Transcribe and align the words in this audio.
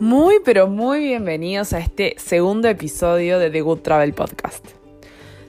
Muy, 0.00 0.36
pero 0.44 0.68
muy 0.68 1.00
bienvenidos 1.00 1.72
a 1.72 1.80
este 1.80 2.14
segundo 2.18 2.68
episodio 2.68 3.40
de 3.40 3.50
The 3.50 3.62
Good 3.62 3.80
Travel 3.80 4.14
Podcast. 4.14 4.64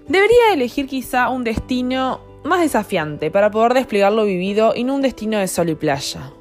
Debería 0.08 0.54
elegir 0.54 0.88
quizá 0.88 1.30
un 1.30 1.44
destino 1.44 2.20
más 2.44 2.62
desafiante 2.62 3.30
para 3.30 3.52
poder 3.52 3.76
desplegar 3.76 4.12
lo 4.12 4.26
vivido 4.26 4.74
y 4.76 4.84
no 4.84 4.96
un 4.96 5.04
destino 5.04 5.38
de 5.38 5.48
sol 5.48 5.70
y 5.70 5.76
playa. 5.76 6.32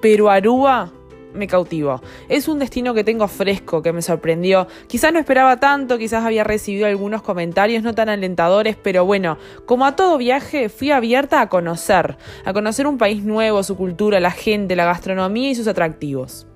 Pero 0.00 0.30
Aruba 0.30 0.92
me 1.36 1.46
cautivó. 1.46 2.02
Es 2.28 2.48
un 2.48 2.58
destino 2.58 2.94
que 2.94 3.04
tengo 3.04 3.28
fresco, 3.28 3.82
que 3.82 3.92
me 3.92 4.02
sorprendió. 4.02 4.66
Quizás 4.88 5.12
no 5.12 5.18
esperaba 5.18 5.58
tanto, 5.58 5.98
quizás 5.98 6.24
había 6.24 6.44
recibido 6.44 6.86
algunos 6.86 7.22
comentarios 7.22 7.82
no 7.82 7.94
tan 7.94 8.08
alentadores, 8.08 8.76
pero 8.76 9.04
bueno, 9.04 9.38
como 9.66 9.86
a 9.86 9.96
todo 9.96 10.18
viaje, 10.18 10.68
fui 10.68 10.90
abierta 10.90 11.40
a 11.40 11.48
conocer, 11.48 12.16
a 12.44 12.52
conocer 12.52 12.86
un 12.86 12.98
país 12.98 13.24
nuevo, 13.24 13.62
su 13.62 13.76
cultura, 13.76 14.20
la 14.20 14.30
gente, 14.30 14.76
la 14.76 14.84
gastronomía 14.84 15.50
y 15.50 15.54
sus 15.54 15.68
atractivos. 15.68 16.46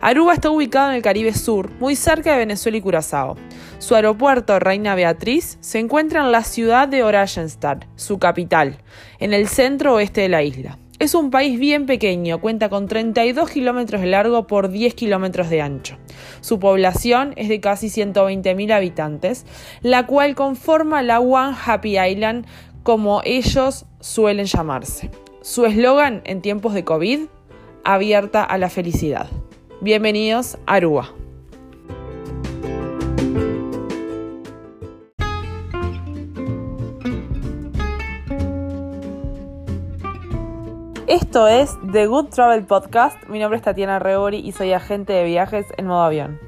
Aruba 0.00 0.34
está 0.34 0.50
ubicado 0.50 0.90
en 0.90 0.96
el 0.96 1.02
Caribe 1.02 1.34
Sur, 1.34 1.70
muy 1.78 1.94
cerca 1.94 2.32
de 2.32 2.38
Venezuela 2.38 2.78
y 2.78 2.80
Curazao. 2.80 3.36
Su 3.78 3.94
aeropuerto, 3.94 4.58
Reina 4.58 4.94
Beatriz, 4.94 5.58
se 5.60 5.78
encuentra 5.78 6.20
en 6.20 6.32
la 6.32 6.44
ciudad 6.44 6.88
de 6.88 7.02
Oranjestad, 7.02 7.78
su 7.96 8.18
capital, 8.18 8.78
en 9.18 9.32
el 9.32 9.48
centro 9.48 9.94
oeste 9.94 10.22
de 10.22 10.28
la 10.28 10.42
isla. 10.42 10.78
Es 11.00 11.14
un 11.14 11.30
país 11.30 11.58
bien 11.58 11.86
pequeño, 11.86 12.42
cuenta 12.42 12.68
con 12.68 12.86
32 12.86 13.48
kilómetros 13.48 14.02
de 14.02 14.08
largo 14.08 14.46
por 14.46 14.68
10 14.68 14.92
kilómetros 14.92 15.48
de 15.48 15.62
ancho. 15.62 15.96
Su 16.42 16.60
población 16.60 17.32
es 17.36 17.48
de 17.48 17.58
casi 17.58 17.86
120.000 17.86 18.70
habitantes, 18.70 19.46
la 19.80 20.06
cual 20.06 20.34
conforma 20.34 21.02
la 21.02 21.18
One 21.18 21.56
Happy 21.64 21.98
Island 21.98 22.44
como 22.82 23.22
ellos 23.24 23.86
suelen 24.00 24.44
llamarse. 24.44 25.10
Su 25.40 25.64
eslogan 25.64 26.20
en 26.26 26.42
tiempos 26.42 26.74
de 26.74 26.84
COVID, 26.84 27.20
abierta 27.82 28.44
a 28.44 28.58
la 28.58 28.68
felicidad. 28.68 29.26
Bienvenidos 29.80 30.58
a 30.66 30.74
Aruba. 30.74 31.14
Esto 41.10 41.48
es 41.48 41.76
The 41.90 42.06
Good 42.06 42.26
Travel 42.26 42.64
Podcast. 42.66 43.26
Mi 43.26 43.40
nombre 43.40 43.56
es 43.56 43.64
Tatiana 43.64 43.98
Rebori 43.98 44.38
y 44.38 44.52
soy 44.52 44.72
agente 44.72 45.12
de 45.12 45.24
viajes 45.24 45.66
en 45.76 45.88
modo 45.88 46.02
avión. 46.02 46.38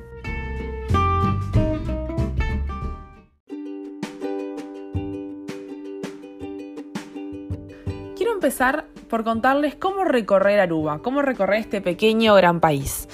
Quiero 8.17 8.35
empezar 8.35 8.85
por 9.11 9.25
contarles 9.25 9.75
cómo 9.75 10.05
recorrer 10.05 10.61
Aruba, 10.61 11.01
cómo 11.01 11.23
recorrer 11.23 11.59
este 11.59 11.81
pequeño 11.81 12.37
gran 12.37 12.61
país. 12.61 13.09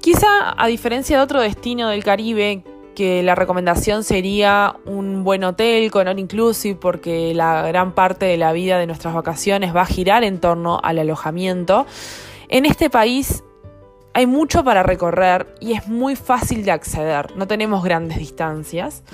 Quizá 0.00 0.54
a 0.56 0.68
diferencia 0.68 1.16
de 1.16 1.24
otro 1.24 1.40
destino 1.40 1.88
del 1.88 2.04
Caribe 2.04 2.62
que 2.94 3.22
la 3.22 3.34
recomendación 3.34 4.04
sería 4.04 4.76
un 4.86 5.24
buen 5.24 5.44
hotel 5.44 5.90
con 5.90 6.08
all 6.08 6.18
inclusive 6.18 6.78
porque 6.80 7.34
la 7.34 7.66
gran 7.66 7.92
parte 7.92 8.26
de 8.26 8.36
la 8.36 8.52
vida 8.52 8.78
de 8.78 8.86
nuestras 8.86 9.14
vacaciones 9.14 9.74
va 9.74 9.82
a 9.82 9.86
girar 9.86 10.24
en 10.24 10.40
torno 10.40 10.80
al 10.82 10.98
alojamiento. 10.98 11.86
En 12.48 12.66
este 12.66 12.90
país 12.90 13.44
hay 14.12 14.26
mucho 14.26 14.64
para 14.64 14.82
recorrer 14.82 15.54
y 15.60 15.72
es 15.72 15.86
muy 15.88 16.16
fácil 16.16 16.64
de 16.64 16.72
acceder, 16.72 17.36
no 17.36 17.46
tenemos 17.46 17.84
grandes 17.84 18.18
distancias 18.18 19.04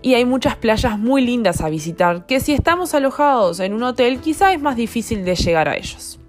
y 0.00 0.14
hay 0.14 0.24
muchas 0.24 0.56
playas 0.56 0.98
muy 0.98 1.24
lindas 1.24 1.60
a 1.60 1.68
visitar 1.68 2.26
que 2.26 2.40
si 2.40 2.52
estamos 2.52 2.94
alojados 2.94 3.58
en 3.60 3.72
un 3.74 3.82
hotel 3.82 4.20
quizá 4.20 4.52
es 4.52 4.60
más 4.60 4.76
difícil 4.76 5.24
de 5.24 5.34
llegar 5.34 5.68
a 5.68 5.76
ellos. 5.76 6.20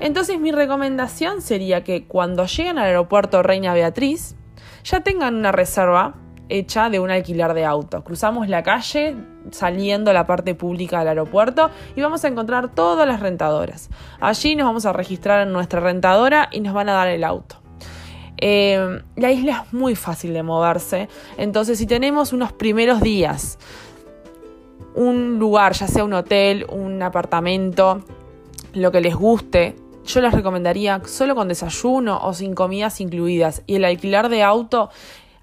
Entonces 0.00 0.38
mi 0.38 0.52
recomendación 0.52 1.42
sería 1.42 1.82
que 1.82 2.04
cuando 2.04 2.46
lleguen 2.46 2.78
al 2.78 2.86
aeropuerto 2.86 3.42
Reina 3.42 3.74
Beatriz 3.74 4.36
ya 4.84 5.00
tengan 5.00 5.34
una 5.34 5.50
reserva 5.50 6.14
hecha 6.48 6.90
de 6.90 7.00
un 7.00 7.10
alquiler 7.10 7.54
de 7.54 7.64
auto. 7.64 8.02
Cruzamos 8.04 8.48
la 8.48 8.62
calle 8.62 9.16
saliendo 9.50 10.10
a 10.10 10.14
la 10.14 10.26
parte 10.26 10.54
pública 10.54 10.98
del 11.00 11.08
aeropuerto 11.08 11.70
y 11.96 12.00
vamos 12.00 12.24
a 12.24 12.28
encontrar 12.28 12.68
todas 12.74 13.06
las 13.06 13.20
rentadoras. 13.20 13.90
Allí 14.20 14.56
nos 14.56 14.66
vamos 14.66 14.86
a 14.86 14.92
registrar 14.92 15.46
en 15.46 15.52
nuestra 15.52 15.80
rentadora 15.80 16.48
y 16.52 16.60
nos 16.60 16.74
van 16.74 16.88
a 16.88 16.92
dar 16.92 17.08
el 17.08 17.24
auto. 17.24 17.56
Eh, 18.40 19.02
la 19.16 19.32
isla 19.32 19.64
es 19.66 19.72
muy 19.72 19.96
fácil 19.96 20.32
de 20.32 20.44
moverse, 20.44 21.08
entonces 21.36 21.76
si 21.76 21.86
tenemos 21.86 22.32
unos 22.32 22.52
primeros 22.52 23.00
días, 23.00 23.58
un 24.94 25.40
lugar, 25.40 25.72
ya 25.72 25.88
sea 25.88 26.04
un 26.04 26.12
hotel, 26.12 26.64
un 26.70 27.02
apartamento, 27.02 28.04
lo 28.74 28.92
que 28.92 29.00
les 29.00 29.16
guste, 29.16 29.74
yo 30.06 30.20
les 30.20 30.32
recomendaría 30.32 31.02
solo 31.04 31.34
con 31.34 31.48
desayuno 31.48 32.18
o 32.22 32.32
sin 32.32 32.54
comidas 32.54 33.00
incluidas 33.00 33.62
y 33.66 33.76
el 33.76 33.84
alquiler 33.84 34.28
de 34.28 34.42
auto 34.42 34.88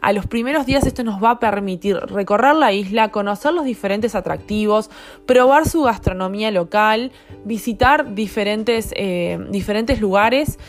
a 0.06 0.14
los 0.14 0.28
primeros 0.28 0.68
días 0.68 0.86
esto 0.86 1.04
nos 1.04 1.22
va 1.22 1.32
a 1.32 1.40
permitir 1.40 1.96
recorrer 1.96 2.56
la 2.56 2.72
isla, 2.72 3.10
conocer 3.10 3.54
los 3.54 3.66
diferentes 3.66 4.14
atractivos, 4.14 4.92
probar 5.26 5.68
su 5.68 5.82
gastronomía 5.82 6.52
local, 6.52 7.12
visitar 7.44 8.14
diferentes, 8.14 8.94
eh, 8.96 9.44
diferentes 9.50 10.00
lugares 10.00 10.60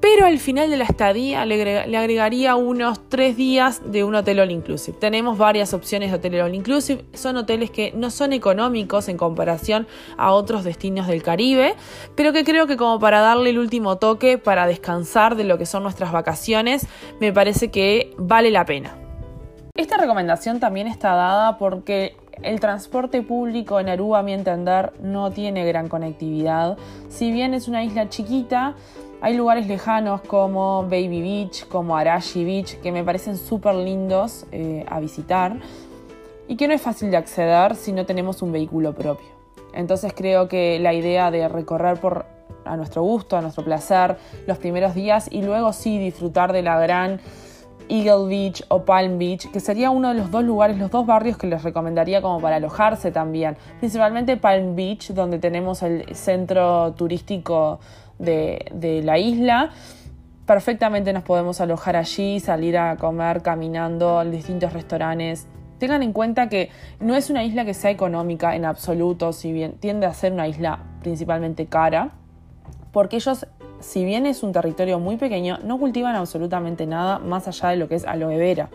pero 0.00 0.26
al 0.26 0.38
final 0.38 0.70
de 0.70 0.76
la 0.76 0.84
estadía 0.84 1.44
le, 1.46 1.96
agregaría 1.96 2.54
unos 2.56 3.08
tres 3.08 3.36
días 3.36 3.82
de 3.84 4.04
un 4.04 4.14
hotel 4.14 4.40
all 4.40 4.50
inclusive. 4.50 4.96
Tenemos 4.98 5.38
varias 5.38 5.74
opciones 5.74 6.10
de 6.10 6.16
hotel 6.16 6.40
all 6.40 6.54
inclusive, 6.54 7.04
son 7.14 7.36
hoteles 7.36 7.70
que 7.70 7.92
no 7.92 8.10
son 8.10 8.32
económicos 8.32 9.08
en 9.08 9.16
comparación 9.16 9.86
a 10.16 10.32
otros 10.32 10.64
destinos 10.64 11.06
del 11.06 11.22
Caribe, 11.22 11.74
pero 12.14 12.32
que 12.32 12.44
creo 12.44 12.66
que 12.66 12.76
como 12.76 12.98
para 12.98 13.20
darle 13.20 13.50
el 13.50 13.58
último 13.58 13.96
toque, 13.96 14.38
para 14.38 14.66
descansar 14.66 15.36
de 15.36 15.44
lo 15.44 15.58
que 15.58 15.66
son 15.66 15.82
nuestras 15.82 16.12
vacaciones, 16.12 16.86
me 17.20 17.32
parece 17.32 17.70
que 17.70 18.14
vale 18.18 18.50
la 18.50 18.64
pena. 18.64 18.96
Esta 19.74 19.98
recomendación 19.98 20.58
también 20.58 20.86
está 20.86 21.14
dada 21.14 21.58
porque 21.58 22.16
el 22.42 22.60
transporte 22.60 23.22
público 23.22 23.80
en 23.80 23.88
Aruba, 23.88 24.20
a 24.20 24.22
mi 24.22 24.32
entender, 24.32 24.92
no 25.00 25.30
tiene 25.30 25.66
gran 25.66 25.88
conectividad. 25.88 26.76
Si 27.08 27.32
bien 27.32 27.54
es 27.54 27.68
una 27.68 27.82
isla 27.82 28.08
chiquita, 28.08 28.74
hay 29.20 29.34
lugares 29.34 29.66
lejanos 29.66 30.20
como 30.22 30.82
Baby 30.82 31.22
Beach, 31.22 31.66
como 31.68 31.96
Arashi 31.96 32.44
Beach, 32.44 32.80
que 32.80 32.92
me 32.92 33.02
parecen 33.02 33.36
súper 33.36 33.74
lindos 33.74 34.46
eh, 34.52 34.84
a 34.88 35.00
visitar 35.00 35.56
y 36.48 36.56
que 36.56 36.68
no 36.68 36.74
es 36.74 36.82
fácil 36.82 37.10
de 37.10 37.16
acceder 37.16 37.74
si 37.74 37.92
no 37.92 38.06
tenemos 38.06 38.42
un 38.42 38.52
vehículo 38.52 38.94
propio. 38.94 39.26
Entonces 39.72 40.12
creo 40.14 40.48
que 40.48 40.78
la 40.78 40.94
idea 40.94 41.30
de 41.30 41.48
recorrer 41.48 41.98
por 42.00 42.26
a 42.64 42.76
nuestro 42.76 43.02
gusto, 43.02 43.36
a 43.36 43.40
nuestro 43.40 43.64
placer, 43.64 44.16
los 44.46 44.58
primeros 44.58 44.94
días 44.94 45.28
y 45.30 45.42
luego 45.42 45.72
sí 45.72 45.98
disfrutar 45.98 46.52
de 46.52 46.62
la 46.62 46.78
gran 46.80 47.20
Eagle 47.88 48.26
Beach 48.28 48.64
o 48.68 48.84
Palm 48.84 49.18
Beach, 49.18 49.50
que 49.52 49.60
sería 49.60 49.90
uno 49.90 50.08
de 50.08 50.14
los 50.14 50.30
dos 50.30 50.42
lugares, 50.42 50.76
los 50.76 50.90
dos 50.90 51.06
barrios 51.06 51.36
que 51.36 51.46
les 51.46 51.62
recomendaría 51.62 52.20
como 52.20 52.40
para 52.40 52.56
alojarse 52.56 53.12
también. 53.12 53.56
Principalmente 53.78 54.36
Palm 54.36 54.74
Beach, 54.74 55.12
donde 55.12 55.38
tenemos 55.38 55.82
el 55.82 56.14
centro 56.16 56.92
turístico 56.94 57.78
de, 58.18 59.00
la 59.04 59.18
isla. 59.18 59.70
Perfectamente 60.46 61.12
nos 61.12 61.24
podemos 61.24 61.60
alojar 61.60 61.96
allí, 61.96 62.40
salir 62.40 62.78
a 62.78 62.96
comer 62.96 63.42
caminando 63.42 64.22
en 64.22 64.30
distintos 64.30 64.72
restaurantes. 64.72 65.46
Tengan 65.78 66.02
en 66.02 66.12
cuenta 66.12 66.48
que 66.48 66.70
no 67.00 67.14
es 67.16 67.28
una 67.28 67.44
isla 67.44 67.64
que 67.64 67.74
sea 67.74 67.90
económica 67.90 68.56
en 68.56 68.64
absoluto, 68.64 69.32
si 69.32 69.52
bien 69.52 69.72
tiende 69.72 70.06
a 70.06 70.14
ser 70.14 70.32
una 70.32 70.48
isla 70.48 70.78
principalmente 71.02 71.66
cara, 71.66 72.12
porque 72.92 73.16
ellos, 73.16 73.46
si 73.80 74.04
bien 74.04 74.24
es 74.24 74.42
un 74.42 74.52
territorio 74.52 74.98
muy 74.98 75.16
pequeño, 75.16 75.58
no 75.64 75.78
cultivan 75.78 76.16
absolutamente 76.16 76.86
nada 76.86 77.18
más 77.18 77.46
allá 77.46 77.70
de 77.70 77.76
lo 77.76 77.88
que 77.88 77.96
es 77.96 78.06
aloe 78.06 78.38
vera. 78.38 78.70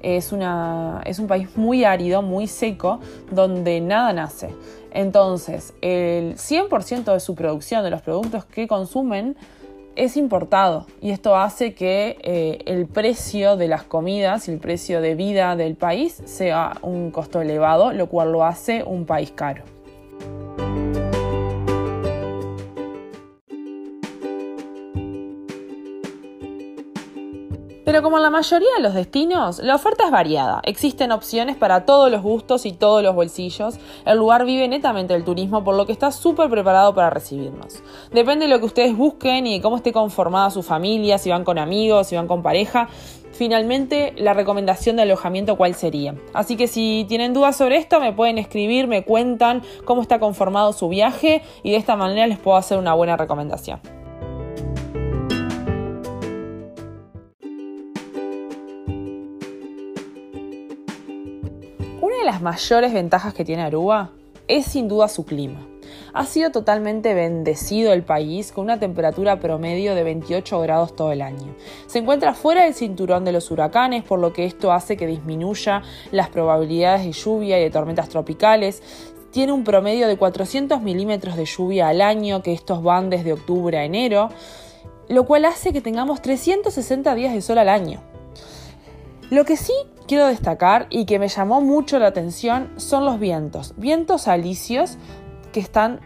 Es, 0.00 0.32
una, 0.32 1.02
es 1.04 1.18
un 1.18 1.26
país 1.26 1.58
muy 1.58 1.84
árido, 1.84 2.22
muy 2.22 2.46
seco, 2.46 3.00
donde 3.30 3.82
nada 3.82 4.14
nace. 4.14 4.54
Entonces, 4.92 5.74
el 5.80 6.36
100% 6.36 7.12
de 7.12 7.20
su 7.20 7.34
producción, 7.34 7.84
de 7.84 7.90
los 7.90 8.02
productos 8.02 8.44
que 8.44 8.66
consumen, 8.68 9.36
es 9.96 10.16
importado 10.16 10.86
y 11.00 11.10
esto 11.10 11.36
hace 11.36 11.74
que 11.74 12.16
eh, 12.22 12.58
el 12.66 12.86
precio 12.86 13.56
de 13.56 13.68
las 13.68 13.82
comidas 13.82 14.48
y 14.48 14.52
el 14.52 14.58
precio 14.58 15.00
de 15.00 15.14
vida 15.14 15.56
del 15.56 15.74
país 15.74 16.22
sea 16.24 16.78
un 16.82 17.10
costo 17.10 17.40
elevado, 17.40 17.92
lo 17.92 18.06
cual 18.06 18.32
lo 18.32 18.44
hace 18.44 18.82
un 18.84 19.04
país 19.04 19.32
caro. 19.32 19.62
Pero 27.90 28.04
como 28.04 28.18
en 28.18 28.22
la 28.22 28.30
mayoría 28.30 28.68
de 28.76 28.84
los 28.84 28.94
destinos, 28.94 29.58
la 29.58 29.74
oferta 29.74 30.04
es 30.04 30.12
variada. 30.12 30.60
Existen 30.62 31.10
opciones 31.10 31.56
para 31.56 31.86
todos 31.86 32.08
los 32.08 32.22
gustos 32.22 32.64
y 32.64 32.70
todos 32.70 33.02
los 33.02 33.16
bolsillos. 33.16 33.80
El 34.06 34.18
lugar 34.18 34.44
vive 34.44 34.68
netamente 34.68 35.12
del 35.12 35.24
turismo, 35.24 35.64
por 35.64 35.74
lo 35.74 35.86
que 35.86 35.92
está 35.92 36.12
súper 36.12 36.48
preparado 36.48 36.94
para 36.94 37.10
recibirnos. 37.10 37.82
Depende 38.12 38.44
de 38.46 38.48
lo 38.52 38.60
que 38.60 38.66
ustedes 38.66 38.96
busquen 38.96 39.48
y 39.48 39.54
de 39.54 39.60
cómo 39.60 39.74
esté 39.74 39.92
conformada 39.92 40.52
su 40.52 40.62
familia, 40.62 41.18
si 41.18 41.30
van 41.30 41.42
con 41.42 41.58
amigos, 41.58 42.06
si 42.06 42.14
van 42.14 42.28
con 42.28 42.44
pareja. 42.44 42.88
Finalmente, 43.32 44.14
la 44.16 44.34
recomendación 44.34 44.94
de 44.94 45.02
alojamiento 45.02 45.56
cuál 45.56 45.74
sería. 45.74 46.14
Así 46.32 46.56
que 46.56 46.68
si 46.68 47.06
tienen 47.08 47.34
dudas 47.34 47.56
sobre 47.56 47.76
esto, 47.76 47.98
me 47.98 48.12
pueden 48.12 48.38
escribir, 48.38 48.86
me 48.86 49.02
cuentan 49.02 49.62
cómo 49.84 50.00
está 50.00 50.20
conformado 50.20 50.72
su 50.72 50.88
viaje 50.88 51.42
y 51.64 51.72
de 51.72 51.78
esta 51.78 51.96
manera 51.96 52.28
les 52.28 52.38
puedo 52.38 52.56
hacer 52.56 52.78
una 52.78 52.94
buena 52.94 53.16
recomendación. 53.16 53.80
Las 62.40 62.54
mayores 62.54 62.94
ventajas 62.94 63.34
que 63.34 63.44
tiene 63.44 63.62
Aruba 63.62 64.12
es 64.48 64.64
sin 64.64 64.88
duda 64.88 65.08
su 65.08 65.26
clima. 65.26 65.60
Ha 66.14 66.24
sido 66.24 66.50
totalmente 66.50 67.12
bendecido 67.12 67.92
el 67.92 68.02
país 68.02 68.50
con 68.50 68.64
una 68.64 68.80
temperatura 68.80 69.38
promedio 69.40 69.94
de 69.94 70.04
28 70.04 70.58
grados 70.60 70.96
todo 70.96 71.12
el 71.12 71.20
año. 71.20 71.54
Se 71.86 71.98
encuentra 71.98 72.32
fuera 72.32 72.64
del 72.64 72.72
cinturón 72.72 73.26
de 73.26 73.32
los 73.32 73.50
huracanes, 73.50 74.04
por 74.04 74.20
lo 74.20 74.32
que 74.32 74.46
esto 74.46 74.72
hace 74.72 74.96
que 74.96 75.06
disminuya 75.06 75.82
las 76.12 76.30
probabilidades 76.30 77.04
de 77.04 77.12
lluvia 77.12 77.60
y 77.60 77.62
de 77.62 77.70
tormentas 77.70 78.08
tropicales. 78.08 78.82
Tiene 79.32 79.52
un 79.52 79.62
promedio 79.62 80.08
de 80.08 80.16
400 80.16 80.80
milímetros 80.80 81.36
de 81.36 81.44
lluvia 81.44 81.88
al 81.88 82.00
año, 82.00 82.42
que 82.42 82.54
estos 82.54 82.82
van 82.82 83.10
desde 83.10 83.34
octubre 83.34 83.76
a 83.76 83.84
enero, 83.84 84.30
lo 85.08 85.26
cual 85.26 85.44
hace 85.44 85.74
que 85.74 85.82
tengamos 85.82 86.22
360 86.22 87.14
días 87.14 87.34
de 87.34 87.42
sol 87.42 87.58
al 87.58 87.68
año. 87.68 88.09
Lo 89.30 89.44
que 89.44 89.56
sí 89.56 89.72
quiero 90.08 90.26
destacar 90.26 90.88
y 90.90 91.04
que 91.04 91.20
me 91.20 91.28
llamó 91.28 91.60
mucho 91.60 92.00
la 92.00 92.08
atención 92.08 92.68
son 92.78 93.04
los 93.04 93.20
vientos, 93.20 93.74
vientos 93.76 94.26
alisios 94.26 94.98
que 95.52 95.60
están 95.60 96.00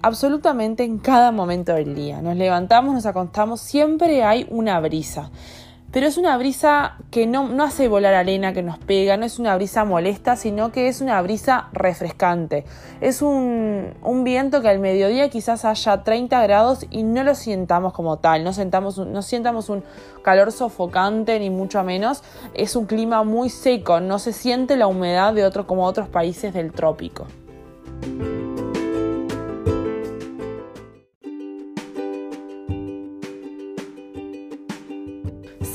absolutamente 0.00 0.84
en 0.84 1.00
cada 1.00 1.32
momento 1.32 1.74
del 1.74 1.96
día. 1.96 2.22
Nos 2.22 2.36
levantamos, 2.36 2.94
nos 2.94 3.04
acostamos, 3.04 3.60
siempre 3.60 4.22
hay 4.22 4.46
una 4.50 4.78
brisa. 4.78 5.32
Pero 5.90 6.06
es 6.06 6.18
una 6.18 6.36
brisa 6.36 6.96
que 7.10 7.26
no, 7.26 7.48
no, 7.48 7.64
hace 7.64 7.88
volar 7.88 8.12
arena 8.12 8.52
que 8.52 8.62
nos 8.62 8.78
pega, 8.78 9.16
no 9.16 9.24
es 9.24 9.38
una 9.38 9.56
brisa 9.56 9.86
molesta, 9.86 10.36
sino 10.36 10.70
que 10.70 10.88
es 10.88 11.00
una 11.00 11.20
brisa 11.22 11.68
refrescante. 11.72 12.64
Es 13.00 13.22
un, 13.22 13.94
un 14.02 14.22
viento 14.22 14.60
que 14.60 14.68
al 14.68 14.80
mediodía 14.80 15.30
quizás 15.30 15.64
haya 15.64 16.04
30 16.04 16.42
grados 16.42 16.86
y 16.90 17.04
no 17.04 17.24
lo 17.24 17.34
sientamos 17.34 17.94
como 17.94 18.18
tal, 18.18 18.44
no, 18.44 18.52
sentamos, 18.52 18.98
no 18.98 19.22
sientamos 19.22 19.70
un 19.70 19.82
calor 20.22 20.52
sofocante 20.52 21.38
ni 21.40 21.48
mucho 21.48 21.82
menos. 21.82 22.22
Es 22.52 22.76
un 22.76 22.84
clima 22.84 23.24
muy 23.24 23.48
seco, 23.48 24.00
no 24.00 24.18
se 24.18 24.34
siente 24.34 24.76
la 24.76 24.88
humedad 24.88 25.32
de 25.32 25.46
otro, 25.46 25.66
como 25.66 25.84
otros 25.84 26.08
países 26.08 26.52
del 26.52 26.70
trópico. 26.70 27.26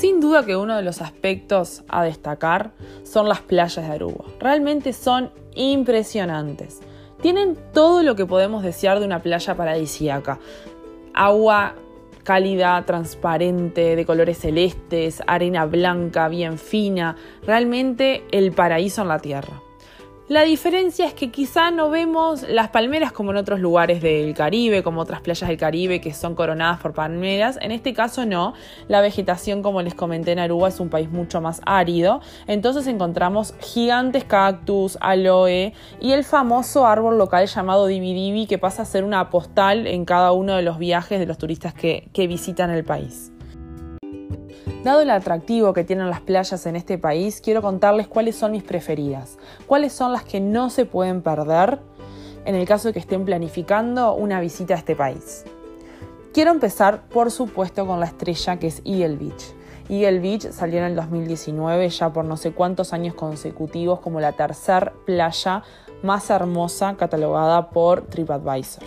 Sin 0.04 0.20
duda 0.20 0.44
que 0.44 0.54
uno 0.54 0.76
de 0.76 0.82
los 0.82 1.00
aspectos 1.00 1.82
a 1.88 2.04
destacar 2.04 2.72
son 3.04 3.26
las 3.26 3.40
playas 3.40 3.76
de 3.76 3.90
Aruba. 3.90 4.26
Realmente 4.38 4.92
son 4.92 5.30
impresionantes. 5.54 6.82
Tienen 7.22 7.56
todo 7.72 8.02
lo 8.02 8.14
que 8.14 8.26
podemos 8.26 8.62
desear 8.62 9.00
de 9.00 9.06
una 9.06 9.22
playa 9.22 9.56
paradisíaca. 9.56 10.38
Agua 11.14 11.76
cálida, 12.22 12.84
transparente, 12.84 13.96
de 13.96 14.04
colores 14.04 14.36
celestes, 14.36 15.22
arena 15.26 15.64
blanca, 15.64 16.28
bien 16.28 16.58
fina, 16.58 17.16
realmente 17.46 18.24
el 18.30 18.52
paraíso 18.52 19.00
en 19.00 19.08
la 19.08 19.20
tierra. 19.20 19.63
La 20.26 20.40
diferencia 20.44 21.04
es 21.04 21.12
que 21.12 21.30
quizá 21.30 21.70
no 21.70 21.90
vemos 21.90 22.48
las 22.48 22.70
palmeras 22.70 23.12
como 23.12 23.32
en 23.32 23.36
otros 23.36 23.60
lugares 23.60 24.00
del 24.00 24.32
Caribe, 24.32 24.82
como 24.82 25.02
otras 25.02 25.20
playas 25.20 25.46
del 25.46 25.58
Caribe 25.58 26.00
que 26.00 26.14
son 26.14 26.34
coronadas 26.34 26.80
por 26.80 26.94
palmeras. 26.94 27.58
En 27.60 27.72
este 27.72 27.92
caso 27.92 28.24
no. 28.24 28.54
La 28.88 29.02
vegetación, 29.02 29.62
como 29.62 29.82
les 29.82 29.94
comenté, 29.94 30.32
en 30.32 30.38
Aruba 30.38 30.68
es 30.68 30.80
un 30.80 30.88
país 30.88 31.10
mucho 31.10 31.42
más 31.42 31.60
árido. 31.66 32.22
Entonces 32.46 32.86
encontramos 32.86 33.54
gigantes 33.60 34.24
cactus, 34.24 34.96
aloe 35.02 35.74
y 36.00 36.12
el 36.12 36.24
famoso 36.24 36.86
árbol 36.86 37.18
local 37.18 37.46
llamado 37.46 37.86
Divi 37.86 38.14
Divi 38.14 38.46
que 38.46 38.56
pasa 38.56 38.80
a 38.80 38.86
ser 38.86 39.04
una 39.04 39.28
postal 39.28 39.86
en 39.86 40.06
cada 40.06 40.32
uno 40.32 40.56
de 40.56 40.62
los 40.62 40.78
viajes 40.78 41.20
de 41.20 41.26
los 41.26 41.36
turistas 41.36 41.74
que 41.74 42.26
visitan 42.26 42.70
el 42.70 42.82
país. 42.82 43.33
Dado 44.84 45.00
el 45.00 45.08
atractivo 45.08 45.72
que 45.72 45.82
tienen 45.82 46.10
las 46.10 46.20
playas 46.20 46.66
en 46.66 46.76
este 46.76 46.98
país, 46.98 47.40
quiero 47.40 47.62
contarles 47.62 48.06
cuáles 48.06 48.36
son 48.36 48.52
mis 48.52 48.62
preferidas, 48.62 49.38
cuáles 49.66 49.94
son 49.94 50.12
las 50.12 50.24
que 50.24 50.40
no 50.40 50.68
se 50.68 50.84
pueden 50.84 51.22
perder 51.22 51.78
en 52.44 52.54
el 52.54 52.66
caso 52.66 52.88
de 52.88 52.92
que 52.92 52.98
estén 52.98 53.24
planificando 53.24 54.12
una 54.12 54.40
visita 54.40 54.74
a 54.74 54.76
este 54.76 54.94
país. 54.94 55.46
Quiero 56.34 56.50
empezar, 56.50 57.04
por 57.08 57.30
supuesto, 57.30 57.86
con 57.86 57.98
la 57.98 58.04
estrella 58.04 58.58
que 58.58 58.66
es 58.66 58.82
Eagle 58.84 59.16
Beach. 59.16 59.54
Eagle 59.88 60.20
Beach 60.20 60.50
salió 60.50 60.80
en 60.80 60.84
el 60.84 60.96
2019 60.96 61.88
ya 61.88 62.12
por 62.12 62.26
no 62.26 62.36
sé 62.36 62.52
cuántos 62.52 62.92
años 62.92 63.14
consecutivos 63.14 64.00
como 64.00 64.20
la 64.20 64.32
tercera 64.32 64.92
playa 65.06 65.62
más 66.02 66.28
hermosa 66.28 66.94
catalogada 66.98 67.70
por 67.70 68.02
TripAdvisor. 68.02 68.84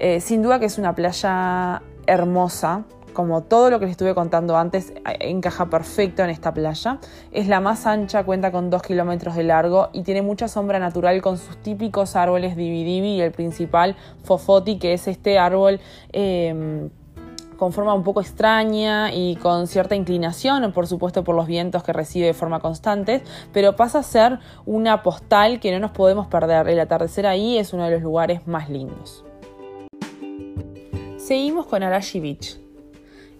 Eh, 0.00 0.20
sin 0.20 0.42
duda 0.42 0.58
que 0.58 0.66
es 0.66 0.78
una 0.78 0.96
playa 0.96 1.80
hermosa, 2.08 2.82
como 3.12 3.42
todo 3.42 3.70
lo 3.70 3.78
que 3.78 3.86
les 3.86 3.92
estuve 3.92 4.14
contando 4.14 4.56
antes, 4.56 4.92
encaja 5.20 5.70
perfecto 5.70 6.22
en 6.22 6.30
esta 6.30 6.52
playa. 6.54 6.98
Es 7.32 7.48
la 7.48 7.60
más 7.60 7.86
ancha, 7.86 8.24
cuenta 8.24 8.52
con 8.52 8.70
2 8.70 8.82
kilómetros 8.82 9.34
de 9.36 9.44
largo 9.44 9.90
y 9.92 10.02
tiene 10.02 10.22
mucha 10.22 10.48
sombra 10.48 10.78
natural 10.78 11.20
con 11.22 11.38
sus 11.38 11.56
típicos 11.58 12.16
árboles 12.16 12.56
dividivi 12.56 13.16
y 13.16 13.20
el 13.20 13.32
principal 13.32 13.96
Fofoti, 14.24 14.78
que 14.78 14.94
es 14.94 15.08
este 15.08 15.38
árbol. 15.38 15.80
Eh, 16.12 16.88
con 17.60 17.74
forma 17.74 17.92
un 17.92 18.04
poco 18.04 18.22
extraña 18.22 19.12
y 19.12 19.36
con 19.36 19.66
cierta 19.66 19.94
inclinación, 19.94 20.72
por 20.72 20.86
supuesto 20.86 21.24
por 21.24 21.34
los 21.34 21.46
vientos 21.46 21.82
que 21.82 21.92
recibe 21.92 22.24
de 22.24 22.32
forma 22.32 22.58
constante, 22.60 23.22
pero 23.52 23.76
pasa 23.76 23.98
a 23.98 24.02
ser 24.02 24.38
una 24.64 25.02
postal 25.02 25.60
que 25.60 25.70
no 25.70 25.78
nos 25.78 25.90
podemos 25.90 26.26
perder. 26.26 26.70
El 26.70 26.80
atardecer 26.80 27.26
ahí 27.26 27.58
es 27.58 27.74
uno 27.74 27.84
de 27.84 27.90
los 27.90 28.02
lugares 28.02 28.46
más 28.46 28.70
lindos. 28.70 29.26
Seguimos 31.18 31.66
con 31.66 31.82
Arashi 31.82 32.18
Beach. 32.18 32.69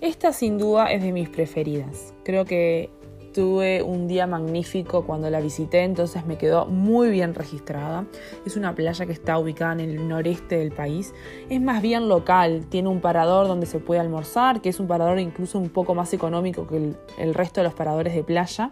Esta 0.01 0.33
sin 0.33 0.57
duda 0.57 0.91
es 0.91 1.03
de 1.03 1.13
mis 1.13 1.29
preferidas. 1.29 2.15
Creo 2.25 2.47
que 2.47 2.89
tuve 3.35 3.83
un 3.83 4.09
día 4.09 4.27
magnífico 4.27 5.05
cuando 5.05 5.29
la 5.29 5.41
visité, 5.41 5.83
entonces 5.83 6.25
me 6.25 6.39
quedó 6.39 6.65
muy 6.65 7.11
bien 7.11 7.35
registrada. 7.35 8.07
Es 8.47 8.57
una 8.57 8.75
playa 8.75 9.05
que 9.05 9.13
está 9.13 9.39
ubicada 9.39 9.75
en 9.75 9.81
el 9.81 10.09
noreste 10.09 10.57
del 10.57 10.73
país. 10.73 11.13
Es 11.51 11.61
más 11.61 11.83
bien 11.83 12.09
local, 12.09 12.65
tiene 12.71 12.89
un 12.89 13.03
parador 13.03 13.47
donde 13.47 13.67
se 13.67 13.79
puede 13.79 14.01
almorzar, 14.01 14.63
que 14.63 14.71
es 14.71 14.81
un 14.81 14.87
parador 14.87 15.19
incluso 15.19 15.59
un 15.59 15.69
poco 15.69 15.95
más 15.95 16.15
económico 16.15 16.67
que 16.67 16.95
el, 17.19 17.35
resto 17.35 17.61
de 17.61 17.65
los 17.65 17.75
paradores 17.75 18.15
de 18.15 18.25
playa. 18.25 18.71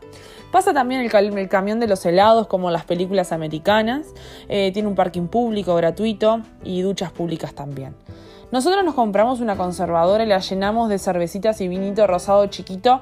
Pasa 0.51 0.73
también 0.73 1.03
el, 1.03 1.49
camión 1.51 1.79
de 1.79 1.89
los 1.89 2.07
helados 2.07 2.47
como 2.47 2.71
las 2.71 2.87
películas 2.87 3.33
americanas. 3.33 4.15
Eh, 4.49 4.71
tiene 4.73 4.89
un 4.89 4.95
parking 4.95 5.27
público 5.27 5.75
gratuito 5.75 6.41
y 6.65 6.81
duchas 6.81 7.13
públicas 7.13 7.55
también. 7.55 7.95
Nosotros 8.51 8.83
nos 8.83 8.95
compramos 8.95 9.41
una 9.41 9.57
conservadora 9.57 10.25
y 10.25 10.27
la 10.27 10.39
llenamos 10.39 10.89
de 10.89 10.99
cervecitas 10.99 11.61
y 11.61 11.69
vinito 11.69 12.07
rosado 12.07 12.47
chiquito 12.47 13.01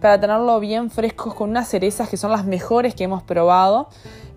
para 0.00 0.20
tenerlo 0.20 0.60
bien 0.60 0.88
frescos 0.88 1.34
con 1.34 1.50
unas 1.50 1.68
cerezas 1.68 2.08
que 2.08 2.16
son 2.16 2.30
las 2.30 2.44
mejores 2.44 2.94
que 2.94 3.04
hemos 3.04 3.22
probado 3.24 3.88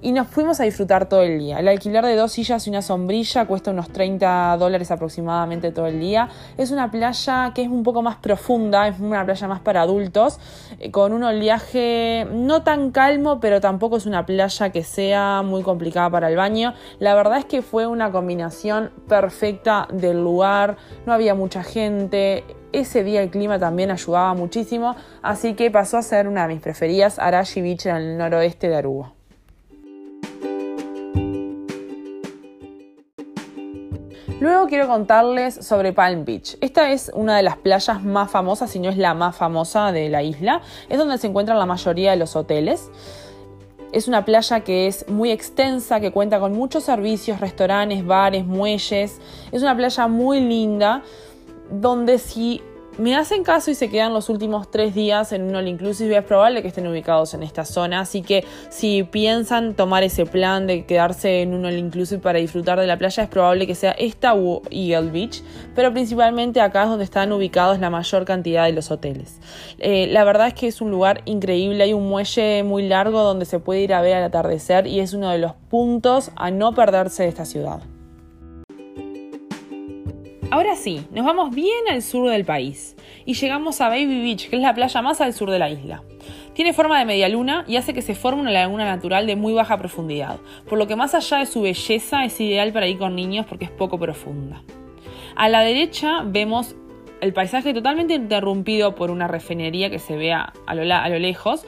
y 0.01 0.12
nos 0.12 0.27
fuimos 0.27 0.60
a 0.60 0.63
disfrutar 0.63 1.10
todo 1.10 1.24
el 1.24 1.39
día. 1.39 1.60
El 1.60 1.68
alquiler 1.68 2.06
de 2.06 2.16
dos 2.16 2.32
sillas 2.32 2.68
y 2.68 2.70
una 2.70 2.82
sombrilla 2.82 3.46
cuesta 3.46 3.72
unos 3.72 3.89
30 3.89 4.58
dólares 4.58 4.92
aproximadamente 4.92 5.72
todo 5.72 5.88
el 5.88 6.00
día. 6.00 6.30
Es 6.58 6.72
una 6.72 6.92
playa 6.92 7.51
que 7.56 7.63
es 7.63 7.68
un 7.68 7.84
poco 7.84 8.01
más 8.01 8.18
profunda, 8.18 8.88
es 8.88 9.00
una 9.00 9.25
playa 9.25 9.48
más 9.48 9.60
para 9.62 9.82
adultos, 9.82 10.39
eh, 10.80 10.92
con 10.92 11.13
un 11.13 11.24
oleaje 11.24 12.27
no 12.32 12.63
tan 12.63 12.92
calmo, 12.92 13.39
pero 13.39 13.60
tampoco 13.60 13.98
es 13.98 14.06
una 14.06 14.25
playa 14.25 14.70
que 14.70 14.84
sea 14.84 15.42
muy 15.42 15.63
complicada 15.63 16.10
para 16.10 16.30
el 16.30 16.36
baño. 16.36 16.74
La 17.00 17.16
verdad 17.16 17.39
es 17.39 17.46
que 17.46 17.62
fue 17.62 17.88
una 17.88 18.12
combinación 18.12 18.92
perfecta 19.08 19.88
del 19.92 20.24
lugar, 20.24 20.77
no 21.06 21.13
había 21.13 21.34
mucha 21.34 21.63
gente, 21.63 22.44
ese 22.72 23.04
día 23.04 23.24
el 23.24 23.30
clima 23.30 23.58
también 23.58 23.92
ayudaba 23.92 24.34
muchísimo, 24.34 24.96
así 25.22 25.54
que 25.54 25.72
pasó 25.72 25.98
a 25.98 26.01
ser 26.01 26.27
una 26.27 26.48
de 26.48 26.54
mis 26.54 26.62
preferidas, 26.62 27.18
Arashi 27.18 27.62
Beach 27.62 27.86
en 27.88 27.96
el 27.96 28.18
noroeste 28.18 28.70
de 28.70 28.75
Aruba. 28.75 29.16
Luego 34.39 34.67
quiero 34.67 34.88
contarles 34.88 35.56
sobre 35.56 35.94
Palm 35.94 36.24
Beach. 36.24 36.58
Esta 36.62 36.91
es 36.91 37.12
una 37.15 37.36
de 37.38 37.41
las 37.41 37.58
playas 37.58 38.03
más 38.03 38.29
famosas, 38.29 38.70
si 38.70 38.77
no 38.77 38.88
es 38.88 38.98
la 38.98 39.15
más 39.15 39.36
famosa 39.36 39.91
de 39.91 40.10
la 40.10 40.22
isla. 40.22 40.62
Es 40.89 41.00
donde 41.00 41.17
se 41.17 41.25
encuentran 41.25 41.58
la 41.58 41.65
mayoría 41.65 42.12
de 42.12 42.17
los 42.17 42.36
hoteles. 42.36 42.91
Es 43.91 44.08
una 44.08 44.25
playa 44.25 44.60
que 44.60 44.86
es 44.86 45.10
muy 45.10 45.32
extensa, 45.32 46.00
que 46.00 46.12
cuenta 46.12 46.39
con 46.39 46.53
muchos 46.53 46.84
servicios, 46.84 47.39
restaurantes, 47.39 48.06
bares, 48.06 48.46
muelles. 48.46 49.20
Es 49.51 49.63
una 49.63 49.75
playa 49.75 50.08
muy 50.08 50.39
linda, 50.39 51.01
donde 51.72 52.20
si 52.20 52.62
me 52.98 53.16
hacen 53.16 53.44
caso 53.44 53.72
y 53.72 53.75
se 53.75 53.89
quedan 53.89 54.13
los 54.13 54.30
últimos 54.30 54.72
tres 54.72 54.96
días 54.96 55.32
en 55.32 55.44
un 55.44 55.56
All 55.56 55.68
Inclusive, 55.68 56.18
es 56.18 56.24
probable 56.24 56.62
que 56.62 56.68
estén 56.68 56.88
ubicados 56.88 57.34
en 57.34 57.44
esta 57.44 57.66
zona. 57.66 58.00
Así 58.00 58.22
que 58.22 58.44
si 58.70 59.04
piensan 59.04 59.75
tomar 59.75 60.04
ese 60.04 60.25
plan 60.25 60.68
de 60.68 60.86
quedarse 60.86 61.42
en 61.42 61.54
un 61.54 61.66
All 61.66 61.77
Inclusive 61.77 62.20
para 62.22 62.39
disfrutar 62.39 62.80
de 62.80 62.88
la 62.88 62.98
playa, 62.98 63.24
es 63.24 63.30
probable 63.30 63.68
que 63.68 63.75
sea 63.75 63.92
esta 63.92 64.34
u 64.36 64.62
Eagle 64.72 65.12
Beach. 65.12 65.44
Pero 65.75 65.92
principalmente 65.92 66.62
acá 66.62 66.84
es 66.84 66.89
donde 66.89 67.06
están 67.06 67.32
ubicados 67.32 67.80
la 67.80 67.89
mayor 67.89 68.25
cantidad 68.25 68.66
de 68.66 68.74
los 68.74 68.89
hoteles. 68.89 69.39
Eh, 69.80 70.08
la 70.08 70.24
verdad 70.24 70.48
es 70.48 70.54
que 70.54 70.68
es 70.68 70.82
un 70.82 70.92
lugar 70.92 71.22
increíble. 71.25 71.84
Hay 71.84 71.94
un 71.94 72.08
muelle 72.08 72.63
muy 72.63 72.88
largo 72.88 73.22
donde 73.22 73.46
se 73.46 73.60
puede 73.60 73.82
ir 73.82 73.94
a 73.94 74.01
ver 74.01 74.16
al 74.16 74.24
atardecer 74.24 74.88
y 74.88 75.00
es 75.00 75.13
uno 75.13 75.30
de 75.30 75.38
los 75.38 75.54
puntos 75.70 76.32
a 76.36 76.51
no 76.51 76.74
perderse 76.74 77.24
de 77.24 77.30
esta 77.30 77.46
ciudad. 77.46 77.82
Ahora 80.50 80.77
sí, 80.77 81.06
nos 81.12 81.25
vamos 81.25 81.54
bien 81.54 81.89
al 81.92 82.01
sur 82.01 82.30
del 82.30 82.46
país 82.46 82.96
y 83.25 83.34
llegamos 83.34 83.82
a 83.82 83.89
Baby 83.89 84.22
Beach, 84.22 84.50
que 84.50 84.56
es 84.56 84.62
la 84.62 84.74
playa 84.74 85.01
más 85.01 85.20
al 85.20 85.34
sur 85.34 85.51
de 85.51 85.60
la 85.60 85.70
isla. 85.70 86.04
Tiene 86.54 86.72
forma 86.72 86.98
de 86.98 87.04
media 87.04 87.27
luna 87.27 87.66
y 87.68 87.75
hace 87.75 87.94
que 87.94 88.01
se 88.01 88.16
forme 88.16 88.44
una 88.44 88.51
laguna 88.51 88.86
natural 88.86 89.27
de 89.27 89.36
muy 89.36 89.51
baja 89.51 89.77
profundidad, 89.77 90.39
por 90.70 90.80
lo 90.80 90.88
que 90.88 90.96
más 90.96 91.13
allá 91.13 91.39
de 91.39 91.48
su 91.48 91.63
belleza 91.63 92.24
es 92.24 92.39
ideal 92.39 92.72
para 92.72 92.88
ir 92.88 92.98
con 92.98 93.13
niños 93.13 93.46
porque 93.46 93.66
es 93.66 93.72
poco 93.72 94.00
profunda. 94.00 94.63
A 95.36 95.50
la 95.50 95.62
derecha 95.63 96.22
vemos 96.24 96.77
el 97.20 97.34
paisaje 97.34 97.74
totalmente 97.74 98.13
interrumpido 98.13 98.96
por 98.96 99.12
una 99.12 99.27
refinería 99.27 99.89
que 99.89 100.00
se 100.00 100.16
ve 100.16 100.32
a 100.32 100.54
lo, 100.74 100.96
a 100.96 101.10
lo 101.10 101.20
lejos, 101.20 101.66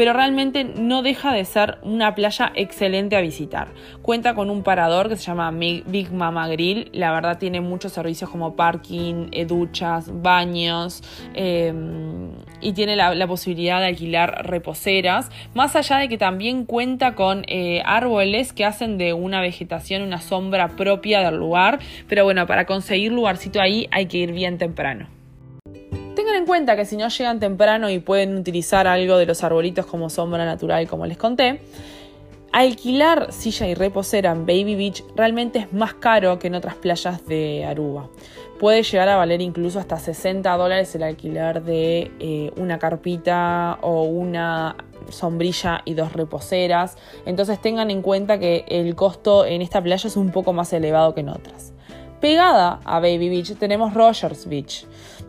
pero 0.00 0.14
realmente 0.14 0.64
no 0.64 1.02
deja 1.02 1.30
de 1.30 1.44
ser 1.44 1.76
una 1.82 2.14
playa 2.14 2.52
excelente 2.54 3.16
a 3.16 3.20
visitar. 3.20 3.68
Cuenta 4.00 4.34
con 4.34 4.48
un 4.48 4.62
parador 4.62 5.10
que 5.10 5.16
se 5.18 5.24
llama 5.24 5.50
Big 5.50 6.10
Mama 6.10 6.48
Grill, 6.48 6.88
la 6.94 7.12
verdad 7.12 7.36
tiene 7.36 7.60
muchos 7.60 7.92
servicios 7.92 8.30
como 8.30 8.56
parking, 8.56 9.28
eh, 9.30 9.44
duchas, 9.44 10.10
baños 10.22 11.02
em, 11.34 12.30
y 12.62 12.72
tiene 12.72 12.96
la, 12.96 13.26
posibilidad 13.26 13.78
de 13.78 13.88
alquilar 13.88 14.46
reposeras, 14.46 15.28
más 15.52 15.76
allá 15.76 15.98
de 15.98 16.08
que 16.08 16.16
también 16.16 16.64
cuenta 16.64 17.14
con 17.14 17.44
eh, 17.46 17.82
árboles 17.84 18.54
que 18.54 18.64
hacen 18.64 18.96
de 18.96 19.12
una 19.12 19.42
vegetación 19.42 20.00
una 20.00 20.22
sombra 20.22 20.68
propia 20.76 21.20
del 21.20 21.36
lugar, 21.36 21.78
pero 22.08 22.24
bueno, 22.24 22.46
para 22.46 22.64
conseguir 22.64 23.12
lugarcito 23.12 23.60
ahí 23.60 23.86
hay 23.90 24.06
que 24.06 24.16
ir 24.16 24.32
bien 24.32 24.56
temprano. 24.56 25.19
Tengan 26.30 26.42
en 26.42 26.46
cuenta 26.46 26.76
que 26.76 26.84
si 26.84 26.96
no 26.96 27.08
llegan 27.08 27.40
temprano 27.40 27.90
y 27.90 27.98
pueden 27.98 28.36
utilizar 28.36 28.86
algo 28.86 29.16
de 29.16 29.26
los 29.26 29.42
arbolitos 29.42 29.84
como 29.84 30.08
sombra 30.08 30.44
natural, 30.44 30.86
como 30.86 31.04
les 31.04 31.18
conté, 31.18 31.60
alquilar 32.52 33.32
silla 33.32 33.66
y 33.66 33.74
reposera 33.74 34.30
en 34.30 34.46
Baby 34.46 34.76
Beach 34.76 35.02
realmente 35.16 35.58
es 35.58 35.72
más 35.72 35.94
caro 35.94 36.38
que 36.38 36.46
en 36.46 36.54
otras 36.54 36.76
playas 36.76 37.26
de 37.26 37.64
Aruba. 37.64 38.10
Puede 38.60 38.84
llegar 38.84 39.08
a 39.08 39.16
valer 39.16 39.40
incluso 39.40 39.80
hasta 39.80 39.98
60 39.98 40.56
dólares 40.56 40.94
el 40.94 41.02
alquilar 41.02 41.64
de 41.64 42.12
eh, 42.20 42.52
una 42.56 42.78
carpita 42.78 43.80
o 43.82 44.04
una 44.04 44.76
sombrilla 45.08 45.82
y 45.84 45.94
dos 45.94 46.12
reposeras. 46.12 46.96
Entonces 47.26 47.60
tengan 47.60 47.90
en 47.90 48.02
cuenta 48.02 48.38
que 48.38 48.64
el 48.68 48.94
costo 48.94 49.46
en 49.46 49.62
esta 49.62 49.82
playa 49.82 50.06
es 50.06 50.16
un 50.16 50.30
poco 50.30 50.52
más 50.52 50.72
elevado 50.72 51.12
que 51.12 51.22
en 51.22 51.30
otras. 51.30 51.72
Pegada 52.20 52.80
a 52.84 53.00
Baby 53.00 53.30
Beach 53.30 53.56
tenemos 53.58 53.94
Rogers 53.94 54.46
Beach, 54.46 54.84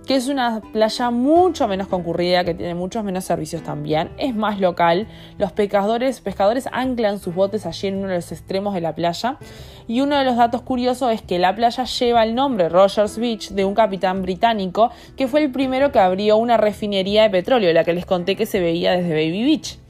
que 0.05 0.15
es 0.15 0.27
una 0.27 0.61
playa 0.73 1.11
mucho 1.11 1.67
menos 1.67 1.87
concurrida, 1.87 2.43
que 2.43 2.53
tiene 2.53 2.75
muchos 2.75 3.03
menos 3.03 3.23
servicios 3.23 3.63
también, 3.63 4.09
es 4.17 4.35
más 4.35 4.59
local. 4.59 5.07
Los 5.37 5.51
pescadores, 5.51 6.21
pescadores 6.21 6.67
anclan 6.71 7.19
sus 7.19 7.35
botes 7.35 7.65
allí 7.65 7.87
en 7.87 7.97
uno 7.97 8.07
de 8.09 8.15
los 8.15 8.31
extremos 8.31 8.73
de 8.73 8.81
la 8.81 8.95
playa. 8.95 9.37
Y 9.87 10.01
uno 10.01 10.17
de 10.17 10.25
los 10.25 10.37
datos 10.37 10.61
curiosos 10.61 11.11
es 11.11 11.21
que 11.21 11.39
la 11.39 11.55
playa 11.55 11.83
lleva 11.83 12.23
el 12.23 12.35
nombre 12.35 12.69
Rogers 12.69 13.17
Beach 13.17 13.49
de 13.49 13.65
un 13.65 13.73
capitán 13.73 14.21
británico 14.21 14.91
que 15.17 15.27
fue 15.27 15.43
el 15.43 15.51
primero 15.51 15.91
que 15.91 15.99
abrió 15.99 16.37
una 16.37 16.57
refinería 16.57 17.23
de 17.23 17.29
petróleo, 17.29 17.73
la 17.73 17.83
que 17.83 17.93
les 17.93 18.05
conté 18.05 18.35
que 18.35 18.45
se 18.45 18.59
veía 18.59 18.91
desde 18.93 19.09
Baby 19.09 19.43
Beach. 19.43 19.80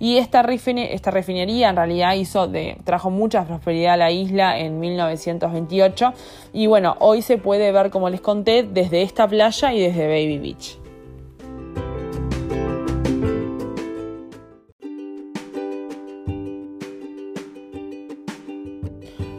Y 0.00 0.18
esta, 0.18 0.42
refinería 0.42 1.70
en 1.70 1.76
realidad 1.76 2.14
hizo 2.14 2.46
de, 2.46 2.76
trajo 2.84 3.10
mucha 3.10 3.44
prosperidad 3.44 3.94
a 3.94 3.96
la 3.96 4.10
isla 4.10 4.58
en 4.58 4.78
1928. 4.78 6.12
Y 6.52 6.66
bueno, 6.66 6.96
hoy 7.00 7.22
se 7.22 7.38
puede 7.38 7.72
ver, 7.72 7.90
como 7.90 8.08
les 8.08 8.20
conté, 8.20 8.62
desde 8.62 9.02
esta 9.02 9.26
playa 9.26 9.72
y 9.72 9.80
desde 9.80 10.06
Baby 10.06 10.38
Beach. 10.38 10.78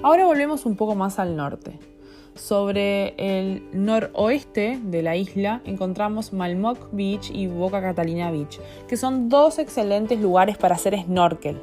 Ahora 0.01 0.25
volvemos 0.25 0.65
un 0.65 0.75
poco 0.75 0.95
más 0.95 1.19
al 1.19 1.35
norte. 1.35 1.77
Sobre 2.39 3.13
el 3.17 3.61
noroeste 3.73 4.79
de 4.81 5.03
la 5.03 5.17
isla 5.17 5.61
encontramos 5.65 6.31
Malmoc 6.31 6.87
Beach 6.93 7.29
y 7.31 7.47
Boca 7.47 7.81
Catalina 7.81 8.31
Beach, 8.31 8.59
que 8.87 8.95
son 8.95 9.27
dos 9.27 9.59
excelentes 9.59 10.19
lugares 10.19 10.57
para 10.57 10.75
hacer 10.75 10.97
snorkel. 10.97 11.61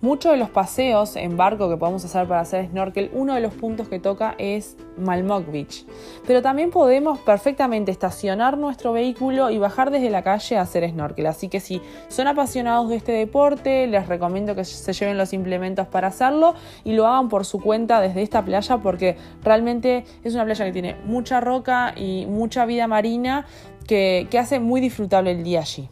Muchos 0.00 0.32
de 0.32 0.38
los 0.38 0.50
paseos 0.50 1.16
en 1.16 1.36
barco 1.36 1.68
que 1.68 1.76
podemos 1.76 2.04
hacer 2.04 2.26
para 2.28 2.40
hacer 2.40 2.68
snorkel, 2.68 3.10
uno 3.12 3.34
de 3.34 3.40
los 3.40 3.52
puntos 3.54 3.88
que 3.88 3.98
toca 3.98 4.34
es 4.38 4.76
Malmoc 4.96 5.50
Beach. 5.50 5.84
Pero 6.26 6.42
también 6.42 6.70
podemos 6.70 7.18
perfectamente 7.20 7.90
estacionar 7.90 8.58
nuestro 8.58 8.92
vehículo 8.92 9.50
y 9.50 9.58
bajar 9.58 9.90
desde 9.90 10.10
la 10.10 10.22
calle 10.22 10.56
a 10.56 10.62
hacer 10.62 10.88
snorkel. 10.90 11.26
Así 11.26 11.48
que 11.48 11.60
si 11.60 11.80
son 12.08 12.26
apasionados 12.28 12.88
de 12.88 12.96
este 12.96 13.12
deporte, 13.12 13.86
les 13.86 14.06
recomiendo 14.06 14.54
que 14.54 14.64
se 14.64 14.92
lleven 14.92 15.18
los 15.18 15.32
implementos 15.32 15.86
para 15.86 16.08
hacerlo 16.08 16.54
y 16.84 16.92
lo 16.92 17.06
hagan 17.06 17.28
por 17.28 17.44
su 17.44 17.60
cuenta 17.60 18.00
desde 18.00 18.22
esta 18.22 18.44
playa 18.44 18.78
porque 18.78 19.16
realmente 19.42 20.04
es 20.24 20.34
una 20.34 20.44
playa 20.44 20.64
que 20.64 20.72
tiene 20.72 20.96
mucha 21.04 21.40
roca 21.40 21.92
y 21.96 22.26
mucha 22.26 22.66
vida 22.66 22.86
marina 22.86 23.46
que, 23.86 24.26
que 24.30 24.38
hace 24.38 24.60
muy 24.60 24.80
disfrutable 24.80 25.32
el 25.32 25.42
día 25.42 25.60
allí. 25.60 25.88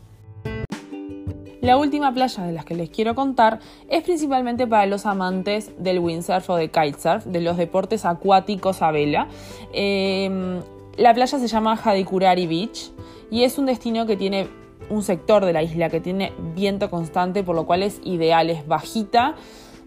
La 1.66 1.76
última 1.76 2.14
playa 2.14 2.44
de 2.44 2.52
las 2.52 2.64
que 2.64 2.76
les 2.76 2.90
quiero 2.90 3.16
contar 3.16 3.58
es 3.88 4.04
principalmente 4.04 4.68
para 4.68 4.86
los 4.86 5.04
amantes 5.04 5.72
del 5.82 5.98
windsurf 5.98 6.48
o 6.50 6.54
de 6.54 6.68
kitesurf, 6.68 7.24
de 7.24 7.40
los 7.40 7.56
deportes 7.56 8.04
acuáticos 8.04 8.82
a 8.82 8.92
vela. 8.92 9.26
Em, 9.72 10.60
la 10.96 11.12
playa 11.12 11.40
se 11.40 11.48
llama 11.48 11.74
Hadikurari 11.74 12.46
Beach 12.46 12.92
y 13.32 13.42
es 13.42 13.58
un 13.58 13.66
destino 13.66 14.06
que 14.06 14.16
tiene 14.16 14.46
un 14.90 15.02
sector 15.02 15.44
de 15.44 15.52
la 15.52 15.64
isla 15.64 15.90
que 15.90 16.00
tiene 16.00 16.32
viento 16.54 16.88
constante, 16.88 17.42
por 17.42 17.56
lo 17.56 17.66
cual 17.66 17.82
es 17.82 18.00
ideal, 18.04 18.48
es 18.48 18.64
bajita, 18.68 19.34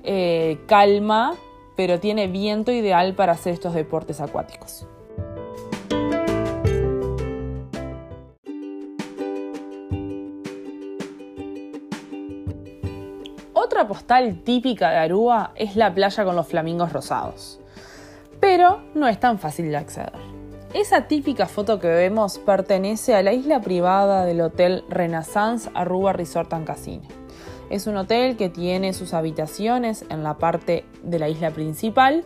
eh, 0.03 0.57
calma, 0.67 1.35
pero 1.77 2.01
tiene 2.01 2.27
viento 2.27 2.73
ideal 2.73 3.15
para 3.15 3.31
hacer 3.31 3.53
estos 3.53 3.73
deportes 3.73 4.19
acuáticos. 4.19 4.85
Postal 13.87 14.41
típica 14.43 14.89
de 14.91 14.97
Aruba 14.97 15.51
es 15.55 15.75
la 15.75 15.93
playa 15.93 16.23
con 16.23 16.35
los 16.35 16.47
flamingos 16.47 16.93
rosados. 16.93 17.59
Pero 18.39 18.81
no 18.93 19.07
es 19.07 19.19
tan 19.19 19.39
fácil 19.39 19.69
de 19.71 19.77
acceder. 19.77 20.13
Esa 20.73 21.07
típica 21.07 21.47
foto 21.47 21.79
que 21.79 21.87
vemos 21.87 22.37
pertenece 22.37 23.15
a 23.15 23.23
la 23.23 23.33
isla 23.33 23.59
privada 23.59 24.25
del 24.25 24.41
Hotel 24.41 24.83
Renaissance 24.87 25.69
Aruba 25.73 26.13
Resort 26.13 26.53
and 26.53 26.67
Casino. 26.67 27.07
Es 27.69 27.87
un 27.87 27.97
hotel 27.97 28.37
que 28.37 28.49
tiene 28.49 28.93
sus 28.93 29.13
habitaciones 29.13 30.05
en 30.09 30.23
la 30.23 30.37
parte 30.37 30.85
de 31.03 31.19
la 31.19 31.29
isla 31.29 31.51
principal 31.51 32.23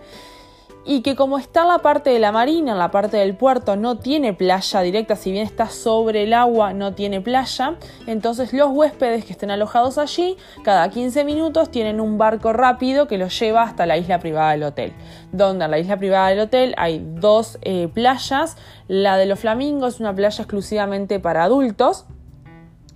y 0.86 1.02
que 1.02 1.16
como 1.16 1.38
está 1.38 1.66
la 1.66 1.80
parte 1.80 2.10
de 2.10 2.20
la 2.20 2.32
marina, 2.32 2.76
la 2.76 2.92
parte 2.92 3.18
del 3.18 3.36
puerto, 3.36 3.76
no 3.76 3.98
tiene 3.98 4.34
playa 4.34 4.82
directa, 4.82 5.16
si 5.16 5.32
bien 5.32 5.46
está 5.46 5.70
sobre 5.70 6.24
el 6.24 6.34
agua, 6.34 6.74
no 6.74 6.94
tiene 6.94 7.22
playa, 7.22 7.76
entonces 8.08 8.54
los 8.54 8.70
huéspedes 8.72 9.26
que 9.26 9.34
estén 9.34 9.52
alojados 9.52 9.98
allí, 9.98 10.38
cada 10.64 10.90
15 10.90 11.24
minutos 11.24 11.70
tienen 11.70 12.00
un 12.00 12.18
barco 12.18 12.54
rápido 12.54 13.08
que 13.08 13.18
los 13.18 13.38
lleva 13.40 13.64
hasta 13.64 13.86
la 13.86 13.98
isla 13.98 14.20
privada 14.20 14.52
del 14.52 14.64
hotel, 14.64 14.94
donde 15.32 15.66
en 15.66 15.72
la 15.72 15.80
isla 15.80 15.98
privada 15.98 16.30
del 16.30 16.40
hotel 16.42 16.74
hay 16.78 17.02
dos 17.04 17.58
eh, 17.62 17.88
playas, 17.94 18.58
la 18.88 19.18
de 19.18 19.26
los 19.26 19.40
flamingos 19.40 19.96
es 19.96 20.00
una 20.00 20.14
playa 20.14 20.44
exclusivamente 20.44 21.20
para 21.20 21.44
adultos, 21.44 22.06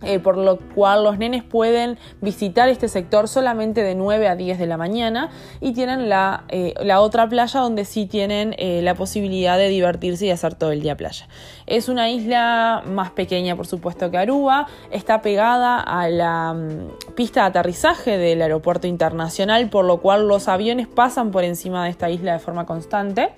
eh, 0.03 0.19
por 0.19 0.37
lo 0.37 0.59
cual 0.75 1.03
los 1.03 1.17
nenes 1.17 1.43
pueden 1.43 1.97
visitar 2.21 2.69
este 2.69 2.87
sector 2.87 3.27
solamente 3.27 3.81
de 3.81 3.95
9 3.95 4.27
a 4.27 4.35
10 4.35 4.59
de 4.59 4.67
la 4.67 4.77
mañana 4.77 5.31
y 5.59 5.73
tienen 5.73 6.07
la, 6.07 6.43
eh, 6.49 6.75
otra 6.97 7.27
playa 7.27 7.61
donde 7.61 7.83
sí 7.83 8.05
tienen 8.05 8.53
eh, 8.59 8.81
la 8.83 8.93
posibilidad 8.93 9.57
de 9.57 9.69
divertirse 9.69 10.27
y 10.27 10.29
hacer 10.29 10.53
todo 10.53 10.71
el 10.71 10.83
día 10.83 10.95
playa. 10.95 11.27
Es 11.65 11.89
una 11.89 12.11
isla 12.11 12.83
más 12.85 13.09
pequeña 13.09 13.55
por 13.55 13.65
supuesto 13.65 14.11
que 14.11 14.17
Aruba, 14.17 14.67
está 14.91 15.23
pegada 15.23 15.79
a 15.79 16.07
la 16.09 16.53
mm, 16.53 17.15
pista 17.15 17.41
de 17.41 17.47
aterrizaje 17.47 18.19
del 18.19 18.43
aeropuerto 18.43 18.85
internacional 18.85 19.67
por 19.71 19.85
lo 19.85 19.99
cual 19.99 20.27
los 20.27 20.47
aviones 20.47 20.87
pasan 20.87 21.31
por 21.31 21.43
encima 21.43 21.85
de 21.85 21.89
esta 21.89 22.11
isla 22.11 22.33
de 22.33 22.39
forma 22.39 22.67
constante 22.67 23.31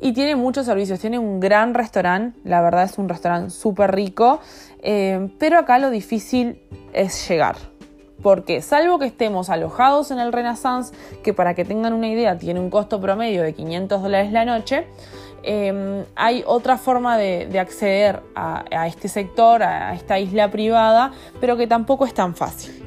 y 0.00 0.12
tiene 0.12 0.36
muchos 0.36 0.66
servicios. 0.66 0.98
Tiene 1.00 1.18
un 1.18 1.40
gran 1.40 1.74
restaurante, 1.74 2.38
la 2.44 2.60
verdad 2.60 2.84
es 2.84 2.98
un 2.98 3.08
restaurante 3.08 3.50
súper 3.50 3.94
rico, 3.94 4.40
eh, 4.82 5.28
pero 5.38 5.58
acá 5.58 5.78
lo 5.78 5.90
difícil 5.90 6.60
es 6.92 7.28
llegar. 7.28 7.56
Porque 8.22 8.60
salvo 8.60 8.98
que 8.98 9.06
estemos 9.06 9.48
alojados 9.48 10.10
en 10.10 10.18
el 10.18 10.32
Renaissance, 10.32 10.94
que 11.22 11.32
para 11.32 11.54
que 11.54 11.64
tengan 11.64 11.94
una 11.94 12.08
idea 12.08 12.36
tiene 12.36 12.60
un 12.60 12.68
costo 12.68 13.00
promedio 13.00 13.42
de 13.42 13.54
500 13.54 14.02
dólares 14.02 14.32
la 14.32 14.44
noche, 14.44 14.86
eh, 15.42 16.04
hay 16.16 16.42
otra 16.46 16.76
forma 16.76 17.16
de, 17.16 17.58
acceder 17.58 18.22
a, 18.34 18.86
este 18.86 19.08
sector, 19.08 19.62
a, 19.62 19.94
esta 19.94 20.18
isla 20.18 20.50
privada, 20.50 21.12
pero 21.40 21.56
que 21.56 21.66
tampoco 21.66 22.04
es 22.04 22.12
tan 22.12 22.34
fácil. 22.34 22.84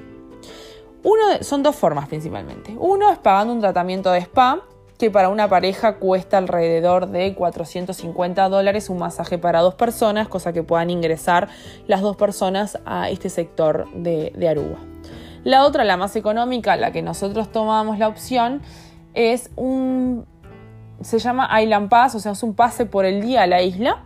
Uno 1.03 1.23
son 1.41 1.63
dos 1.63 1.75
formas 1.75 2.07
principalmente. 2.07 2.75
Uno 2.77 3.11
es 3.11 3.17
pagando 3.17 3.53
un 3.53 3.59
tratamiento 3.59 4.11
de 4.11 4.19
spa, 4.19 4.61
que 5.03 5.11
para 5.11 5.27
una 5.27 5.49
pareja 5.49 5.95
cuesta 5.95 6.37
alrededor 6.37 7.09
de 7.09 7.35
450 7.35 8.47
dólares 8.47 8.89
un 8.89 8.99
masaje 8.99 9.37
para 9.37 9.59
dos 9.59 9.75
personas, 9.75 10.29
cosa 10.29 10.53
que 10.53 10.63
puedan 10.63 10.89
ingresar 10.89 11.49
las 11.87 11.99
dos 11.99 12.15
personas 12.15 12.79
a 12.85 13.09
este 13.09 13.29
sector 13.29 13.85
de, 13.93 14.31
Aruba. 14.49 14.77
La 15.43 15.65
otra, 15.65 15.83
la 15.83 15.97
más 15.97 16.15
económica, 16.15 16.77
la 16.77 16.93
que 16.93 17.01
nosotros 17.01 17.51
tomamos 17.51 17.99
la 17.99 18.07
opción, 18.07 18.61
es 19.13 19.51
un... 19.57 20.25
se 21.01 21.19
llama 21.19 21.49
Island 21.61 21.89
Pass, 21.89 22.15
o 22.15 22.21
sea, 22.21 22.31
es 22.31 22.41
un 22.41 22.53
pase 22.53 22.85
por 22.85 23.03
el 23.03 23.21
día 23.21 23.41
a 23.41 23.47
la 23.47 23.61
isla, 23.61 24.05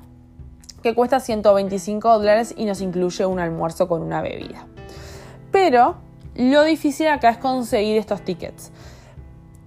que 0.82 0.96
cuesta 0.96 1.20
125 1.20 2.18
dólares 2.18 2.56
y 2.58 2.66
nos 2.66 2.82
incluye 2.82 3.24
un 3.24 3.40
almuerzo 3.40 3.88
con 3.88 4.02
una 4.02 4.24
bebida. 4.24 4.66
Pero 5.52 5.98
lo 6.34 6.64
difícil 6.64 7.10
acá 7.10 7.30
es 7.30 7.38
conseguir 7.38 7.98
estos 7.98 8.24
tickets 8.24 8.72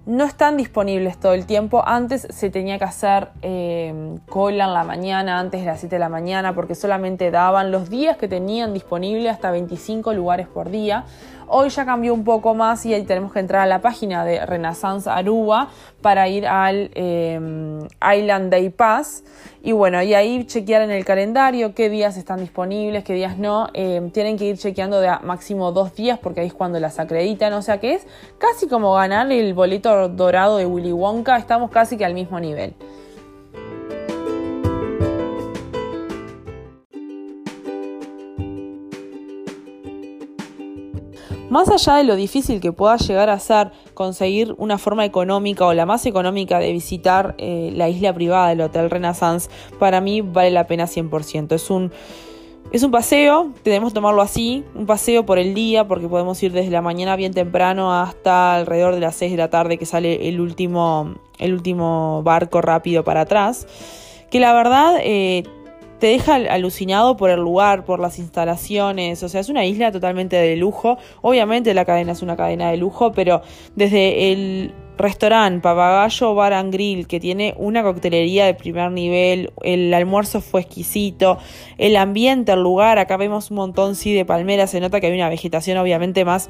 no 0.05 0.23
están 0.25 0.57
disponibles 0.57 1.19
todo 1.19 1.33
el 1.33 1.45
tiempo. 1.45 1.83
Antes 1.85 2.27
se 2.29 2.49
tenía 2.49 2.79
que 2.79 2.85
hacer 2.85 3.29
eh, 3.41 4.17
cola 4.27 4.65
en 4.65 4.73
la 4.73 4.83
mañana, 4.83 5.39
antes 5.39 5.61
de 5.61 5.67
las 5.67 5.79
7 5.79 5.95
de 5.95 5.99
la 5.99 6.09
mañana, 6.09 6.55
porque 6.55 6.75
solamente 6.75 7.29
daban 7.29 7.71
los 7.71 7.89
días 7.89 8.17
que 8.17 8.27
tenían 8.27 8.73
disponible 8.73 9.29
hasta 9.29 9.51
25 9.51 10.13
lugares 10.13 10.47
por 10.47 10.71
día. 10.71 11.05
Hoy 11.53 11.67
ya 11.67 11.83
cambió 11.83 12.13
un 12.13 12.23
poco 12.23 12.55
más 12.55 12.85
y 12.85 12.93
ahí 12.93 13.03
tenemos 13.03 13.33
que 13.33 13.39
entrar 13.39 13.63
a 13.63 13.65
la 13.65 13.81
página 13.81 14.23
de 14.23 14.45
Renaissance 14.45 15.09
Aruba 15.09 15.67
para 16.01 16.29
ir 16.29 16.47
al 16.47 16.91
em, 16.93 17.79
Island 18.17 18.49
Day 18.49 18.69
Pass. 18.69 19.25
Y 19.61 19.73
bueno, 19.73 20.01
y 20.01 20.13
ahí 20.13 20.45
chequear 20.45 20.83
en 20.83 20.91
el 20.91 21.03
calendario 21.03 21.75
qué 21.75 21.89
días 21.89 22.15
están 22.15 22.39
disponibles, 22.39 23.03
qué 23.03 23.15
días 23.15 23.37
no. 23.37 23.67
Em, 23.73 24.11
tienen 24.11 24.37
que 24.37 24.45
ir 24.45 24.57
chequeando 24.57 25.01
de 25.01 25.11
máximo 25.23 25.73
dos 25.73 25.93
días 25.93 26.17
porque 26.19 26.39
ahí 26.39 26.47
es 26.47 26.53
cuando 26.53 26.79
las 26.79 26.99
acreditan. 26.99 27.51
O 27.51 27.61
sea 27.61 27.81
que 27.81 27.95
es 27.95 28.07
casi 28.37 28.69
como 28.69 28.93
ganar 28.93 29.29
el 29.29 29.53
boleto 29.53 30.07
dorado 30.07 30.55
de 30.55 30.65
Willy 30.65 30.93
Wonka. 30.93 31.35
Estamos 31.35 31.69
casi 31.69 31.97
que 31.97 32.05
al 32.05 32.13
mismo 32.13 32.39
nivel. 32.39 32.75
Más 41.51 41.67
allá 41.67 41.97
de 41.97 42.05
lo 42.05 42.15
difícil 42.15 42.61
que 42.61 42.71
pueda 42.71 42.95
llegar 42.95 43.29
a 43.29 43.37
ser 43.37 43.73
conseguir 43.93 44.55
una 44.57 44.77
forma 44.77 45.03
económica 45.03 45.65
o 45.65 45.73
la 45.73 45.85
más 45.85 46.05
económica 46.05 46.59
de 46.59 46.71
visitar 46.71 47.35
eh, 47.37 47.73
la 47.75 47.89
isla 47.89 48.13
privada 48.13 48.47
del 48.47 48.61
Hotel 48.61 48.89
Renaissance, 48.89 49.49
para 49.77 49.99
mí 49.99 50.21
vale 50.21 50.51
la 50.51 50.65
pena 50.65 50.85
100%. 50.85 51.51
Es 51.51 51.69
un, 51.69 51.91
es 52.71 52.83
un 52.83 52.91
paseo, 52.91 53.51
tenemos 53.63 53.91
tomarlo 53.91 54.21
así, 54.21 54.63
un 54.75 54.85
paseo 54.85 55.25
por 55.25 55.39
el 55.39 55.53
día, 55.53 55.89
porque 55.89 56.07
podemos 56.07 56.41
ir 56.41 56.53
desde 56.53 56.71
la 56.71 56.81
mañana 56.81 57.17
bien 57.17 57.33
temprano 57.33 57.93
hasta 57.93 58.55
alrededor 58.55 58.93
de 58.93 59.01
las 59.01 59.17
6 59.17 59.31
de 59.31 59.37
la 59.37 59.49
tarde 59.49 59.77
que 59.77 59.85
sale 59.85 60.29
el 60.29 60.39
último, 60.39 61.15
el 61.37 61.53
último 61.53 62.23
barco 62.23 62.61
rápido 62.61 63.03
para 63.03 63.21
atrás. 63.21 63.67
Que 64.29 64.39
la 64.39 64.53
verdad... 64.53 65.01
Eh, 65.03 65.43
te 66.01 66.07
deja 66.07 66.33
alucinado 66.33 67.15
por 67.15 67.29
el 67.29 67.39
lugar, 67.41 67.85
por 67.85 67.99
las 67.99 68.17
instalaciones, 68.17 69.21
o 69.21 69.29
sea, 69.29 69.39
es 69.39 69.49
una 69.49 69.65
isla 69.65 69.91
totalmente 69.91 70.35
de 70.35 70.55
lujo. 70.55 70.97
Obviamente 71.21 71.75
la 71.75 71.85
cadena 71.85 72.13
es 72.13 72.23
una 72.23 72.35
cadena 72.35 72.71
de 72.71 72.77
lujo, 72.77 73.11
pero 73.11 73.43
desde 73.75 74.31
el 74.31 74.73
restaurante 74.97 75.61
Papagayo 75.61 76.33
Bar 76.33 76.53
and 76.53 76.73
Grill, 76.73 77.05
que 77.05 77.19
tiene 77.19 77.53
una 77.55 77.83
coctelería 77.83 78.47
de 78.47 78.55
primer 78.55 78.91
nivel, 78.91 79.53
el 79.61 79.93
almuerzo 79.93 80.41
fue 80.41 80.61
exquisito, 80.61 81.37
el 81.77 81.95
ambiente, 81.95 82.51
el 82.51 82.63
lugar, 82.63 82.97
acá 82.97 83.15
vemos 83.15 83.51
un 83.51 83.57
montón 83.57 83.93
sí 83.93 84.11
de 84.11 84.25
palmeras, 84.25 84.71
se 84.71 84.79
nota 84.79 84.99
que 84.99 85.05
hay 85.05 85.13
una 85.13 85.29
vegetación 85.29 85.77
obviamente 85.77 86.25
más 86.25 86.49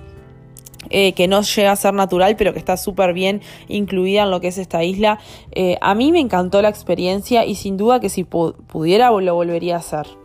eh, 0.91 1.13
que 1.13 1.27
no 1.27 1.41
llega 1.41 1.71
a 1.71 1.75
ser 1.75 1.93
natural, 1.93 2.35
pero 2.37 2.53
que 2.53 2.59
está 2.59 2.77
súper 2.77 3.13
bien 3.13 3.41
incluida 3.67 4.23
en 4.23 4.31
lo 4.31 4.41
que 4.41 4.49
es 4.49 4.57
esta 4.57 4.83
isla. 4.83 5.19
Eh, 5.51 5.77
a 5.81 5.95
mí 5.95 6.11
me 6.11 6.19
encantó 6.19 6.61
la 6.61 6.69
experiencia 6.69 7.45
y 7.45 7.55
sin 7.55 7.77
duda 7.77 7.99
que 7.99 8.09
si 8.09 8.23
pudiera 8.23 9.09
lo 9.11 9.35
volvería 9.35 9.75
a 9.75 9.79
hacer. 9.79 10.20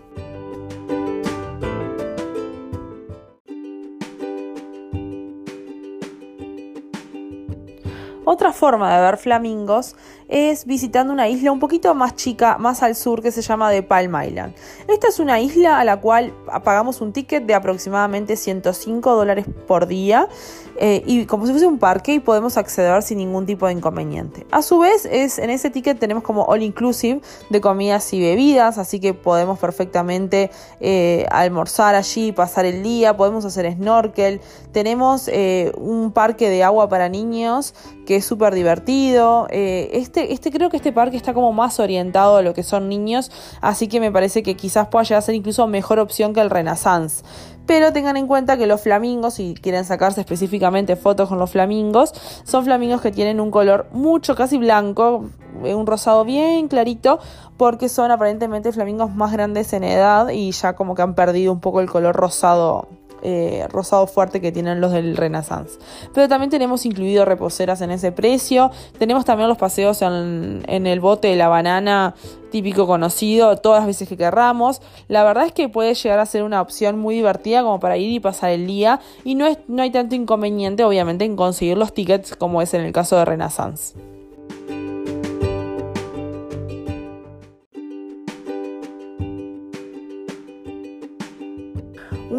Otra 8.28 8.52
forma 8.52 8.92
de 8.92 9.00
ver 9.00 9.18
flamingos 9.18 9.95
es 10.26 10.66
visitando 10.66 11.12
una 11.12 11.28
isla 11.28 11.52
un 11.52 11.61
poquito 11.61 11.95
más 11.95 12.16
chica, 12.16 12.59
más 12.59 12.83
al 12.83 12.97
sur, 12.97 13.23
que 13.23 13.30
se 13.30 13.40
llama 13.40 13.71
de 13.71 13.85
Palm 13.85 14.21
Island. 14.21 14.52
Esta 14.88 15.06
es 15.06 15.21
una 15.21 15.38
isla 15.38 15.78
a 15.78 15.85
la 15.85 16.00
cual 16.00 16.34
pagamos 16.65 17.00
un 17.00 17.12
ticket 17.12 17.47
de 17.47 17.54
aproximadamente 17.54 18.34
105 18.34 19.15
dólares 19.15 19.47
por 19.69 19.86
día 19.86 20.28
eh, 20.78 21.02
y 21.06 21.26
como 21.26 21.47
si 21.47 21.52
fuese 21.52 21.67
un 21.67 21.78
parque 21.78 22.15
y 22.15 22.21
podemos 22.21 22.56
acceder 22.56 23.02
sin 23.02 23.19
ningún 23.19 23.47
tipo 23.47 23.67
de 23.67 23.73
inconveniente. 23.73 24.47
A 24.50 24.62
su 24.62 24.78
vez, 24.78 25.04
es, 25.06 25.39
en 25.39 25.50
ese 25.50 25.71
ticket 25.71 25.99
tenemos 25.99 26.23
como 26.23 26.45
all 26.45 26.62
inclusive 26.62 27.21
de 27.50 27.60
comidas 27.60 28.12
y 28.12 28.21
bebidas, 28.21 28.78
así 28.78 29.00
que 29.00 29.15
podemos 29.15 29.58
perfectamente 29.58 30.50
eh, 30.80 31.26
almorzar 31.30 31.95
allí, 31.95 32.32
pasar 32.32 32.65
el 32.65 32.82
día, 32.82 33.17
podemos 33.17 33.45
hacer 33.45 33.73
snorkel. 33.73 34.41
Tenemos 34.73 35.28
eh, 35.28 35.73
un 35.76 36.12
parque 36.12 36.49
de 36.50 36.62
agua 36.62 36.89
para 36.89 37.08
niños 37.08 37.75
que 38.06 38.17
es 38.17 38.25
súper 38.25 38.54
divertido. 38.54 39.49
este 39.50 40.32
este, 40.32 40.50
creo 40.50 40.71
que 40.71 40.76
este 40.76 40.93
parque 40.93 41.17
está 41.17 41.34
como 41.34 41.52
más 41.52 41.80
orientado 41.80 42.36
a 42.36 42.43
lo 42.43 42.54
que 42.54 42.62
son 42.62 42.89
niños, 42.89 43.32
así 43.60 43.89
que 43.89 43.99
me 44.00 44.12
parece 44.12 44.43
que 44.43 44.54
quizás 44.54 44.89
pueda 44.89 45.02
llegar 45.02 45.19
a 45.19 45.23
ser 45.23 45.34
incluso 45.34 45.67
mejor 45.67 45.99
opción 45.99 46.32
que 46.32 46.41
el 46.41 46.50
Renaissance. 46.50 47.25
Pero 47.67 47.93
tengan 47.93 48.17
en 48.17 48.26
cuenta 48.26 48.57
que 48.57 48.67
los 48.67 48.81
flamingos, 48.81 49.35
si 49.35 49.55
quieren 49.55 49.85
sacarse 49.85 50.21
específicamente 50.21 50.97
fotos 50.97 51.29
con 51.29 51.39
los 51.39 51.50
flamingos, 51.50 52.13
son 52.45 52.65
flamingos 52.65 53.00
que 53.00 53.11
tienen 53.11 53.41
un 53.41 53.50
color 53.50 53.87
mucho, 53.93 54.37
casi 54.37 54.57
blanco, 54.57 55.26
eh, 55.65 55.75
un 55.75 55.87
rosado 55.87 56.25
bien 56.25 56.69
clarito, 56.69 57.19
porque 57.57 57.89
son 57.89 58.11
aparentemente 58.11 58.73
flamingos 58.73 59.15
más 59.15 59.33
grandes 59.33 59.73
en 59.73 59.85
edad 59.85 60.29
y 60.29 60.52
ya 60.52 60.75
como 60.75 60.95
que 60.95 61.02
han 61.02 61.15
perdido 61.15 61.52
un 61.52 61.61
poco 61.61 61.81
el 61.81 61.91
color 61.91 62.15
rosado 62.15 62.89
eh, 63.28 63.67
rosado 63.71 64.06
fuerte 64.06 64.41
que 64.41 64.52
tienen 64.52 64.80
los 64.80 64.93
del 64.93 65.17
Renaissance. 65.17 65.80
Pero 66.15 66.28
también 66.28 66.49
tenemos 66.49 66.86
incluido 66.86 67.25
reposeras 67.25 67.80
en 67.80 67.91
ese 67.91 68.12
precio. 68.12 68.71
Tenemos 69.00 69.25
también 69.25 69.49
los 69.49 69.58
paseos 69.58 70.00
en, 70.00 70.62
el 70.69 71.00
bote 71.00 71.26
de 71.26 71.34
la 71.34 71.49
banana 71.49 72.15
típico 72.52 72.86
conocido 72.86 73.56
todas 73.56 73.80
las 73.80 73.89
veces 73.89 74.08
que 74.08 74.17
querramos. 74.17 74.80
La 75.08 75.25
verdad 75.25 75.45
es 75.45 75.52
que 75.52 75.69
puede 75.69 75.95
llegar 75.95 76.21
a 76.21 76.26
ser 76.26 76.45
una 76.45 76.60
opción 76.60 77.00
muy 77.00 77.17
divertida 77.17 77.65
como 77.65 77.80
para 77.80 77.97
ir 77.97 78.12
y 78.12 78.21
pasar 78.21 78.50
el 78.50 78.65
día 78.69 79.00
y 79.25 79.34
no, 79.34 79.49
es, 79.49 79.58
no 79.67 79.82
hay 79.82 79.91
tanto 79.91 80.15
inconveniente 80.15 80.84
obviamente 80.84 81.25
en 81.25 81.34
conseguir 81.34 81.76
los 81.76 81.93
tickets 81.93 82.36
como 82.36 82.62
es 82.62 82.75
en 82.75 82.82
el 82.82 82.93
caso 82.93 83.17
de 83.17 83.25
Renaissance. 83.25 84.16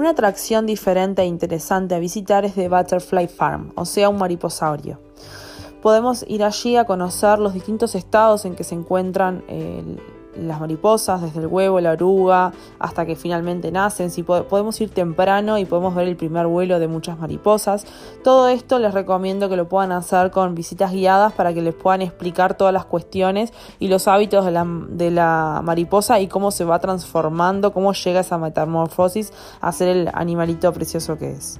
Una 0.08 0.14
atracción 0.14 0.66
diferente 0.66 1.22
e 1.22 1.26
interesante 1.26 1.94
a 1.94 2.00
visitar 2.00 2.46
es 2.46 2.54
The 2.54 2.70
Butterfly 2.70 3.28
Farm, 3.28 3.74
o 3.76 3.84
sea, 3.84 4.08
un 4.08 4.18
mariposaurio. 4.18 5.02
Podemos 5.82 6.24
ir 6.30 6.46
allí 6.46 6.78
a 6.78 6.86
conocer 6.86 7.40
los 7.40 7.54
distintos 7.54 7.94
estados 7.94 8.46
en 8.46 8.56
que 8.56 8.64
se 8.64 8.74
encuentran 8.74 9.44
el 9.50 10.00
las 10.40 10.60
mariposas, 10.60 11.22
desde 11.22 11.42
el 11.42 11.48
huevo, 11.48 11.80
la 11.80 11.92
oruga, 11.92 12.54
hasta 12.80 13.06
que 13.06 13.16
finalmente 13.16 13.72
nacen. 13.72 14.10
Si 14.10 14.24
podemos 14.24 14.80
ir 14.82 14.90
temprano 14.90 15.58
y 15.58 15.66
podemos 15.66 15.96
ver 15.96 16.08
el 16.08 16.16
primer 16.16 16.48
vuelo 16.48 16.80
de 16.80 16.88
muchas 16.88 17.20
mariposas. 17.20 17.86
Todo 18.24 18.48
esto 18.48 18.80
les 18.80 18.94
recomiendo 18.94 19.50
que 19.50 19.56
lo 19.56 19.68
puedan 19.68 19.92
hacer 19.92 20.32
con 20.32 20.56
visitas 20.56 20.92
guiadas 20.92 21.34
para 21.34 21.54
que 21.54 21.62
les 21.62 21.74
puedan 21.74 22.02
explicar 22.02 22.56
todas 22.56 22.74
las 22.74 22.86
cuestiones 22.86 23.54
y 23.80 23.88
los 23.88 24.08
hábitos 24.08 24.46
de 24.46 24.52
la, 24.52 24.66
de 24.90 25.12
la 25.12 25.62
mariposa 25.64 26.20
y 26.20 26.28
cómo 26.28 26.52
se 26.52 26.66
va 26.66 26.80
transformando, 26.80 27.74
cómo 27.74 27.94
llega 27.94 28.22
esa 28.22 28.38
metamorfosis 28.38 29.32
a 29.62 29.72
ser 29.72 29.90
el 29.90 30.10
animalito 30.14 30.72
precioso 30.74 31.18
que 31.18 31.32
es. 31.32 31.60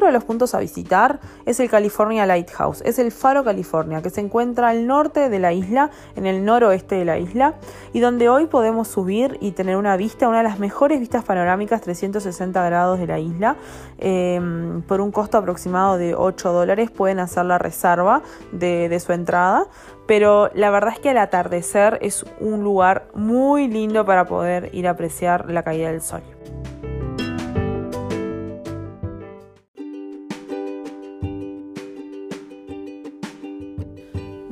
Otro 0.00 0.06
de 0.06 0.14
los 0.14 0.24
puntos 0.24 0.54
a 0.54 0.60
visitar 0.60 1.20
es 1.44 1.60
el 1.60 1.68
California 1.68 2.24
Lighthouse. 2.24 2.80
Es 2.86 2.98
el 2.98 3.12
Faro 3.12 3.44
California, 3.44 4.00
que 4.00 4.08
se 4.08 4.22
encuentra 4.22 4.70
al 4.70 4.86
norte 4.86 5.28
de 5.28 5.38
la 5.38 5.52
isla, 5.52 5.90
en 6.16 6.24
el 6.24 6.42
noroeste 6.42 6.94
de 6.94 7.04
la 7.04 7.18
isla, 7.18 7.56
y 7.92 8.00
donde 8.00 8.30
hoy 8.30 8.46
podemos 8.46 8.88
subir 8.88 9.36
y 9.42 9.50
tener 9.50 9.76
una 9.76 9.98
vista, 9.98 10.26
una 10.26 10.38
de 10.38 10.44
las 10.44 10.58
mejores 10.58 11.00
vistas 11.00 11.22
panorámicas 11.22 11.82
360 11.82 12.64
grados 12.64 12.98
de 12.98 13.08
la 13.08 13.18
isla. 13.18 13.56
Em, 13.98 14.80
por 14.84 15.02
un 15.02 15.12
costo 15.12 15.36
aproximado 15.36 15.98
de 15.98 16.14
8 16.14 16.50
dólares 16.50 16.90
pueden 16.90 17.18
hacer 17.18 17.44
la 17.44 17.58
reserva 17.58 18.22
de, 18.52 18.88
de 18.88 19.00
su 19.00 19.12
entrada 19.12 19.66
pero 20.06 20.50
la 20.54 20.70
verdad 20.70 20.94
es 20.94 20.98
que 20.98 21.10
al 21.10 21.18
atardecer 21.18 21.98
es 22.00 22.24
un 22.40 22.64
lugar 22.64 23.06
muy 23.14 23.68
lindo 23.68 24.04
para 24.04 24.24
poder 24.24 24.74
ir 24.74 24.88
a 24.88 24.90
apreciar 24.90 25.48
la 25.48 25.62
caída 25.62 25.92
del 25.92 26.00
sol. 26.00 26.22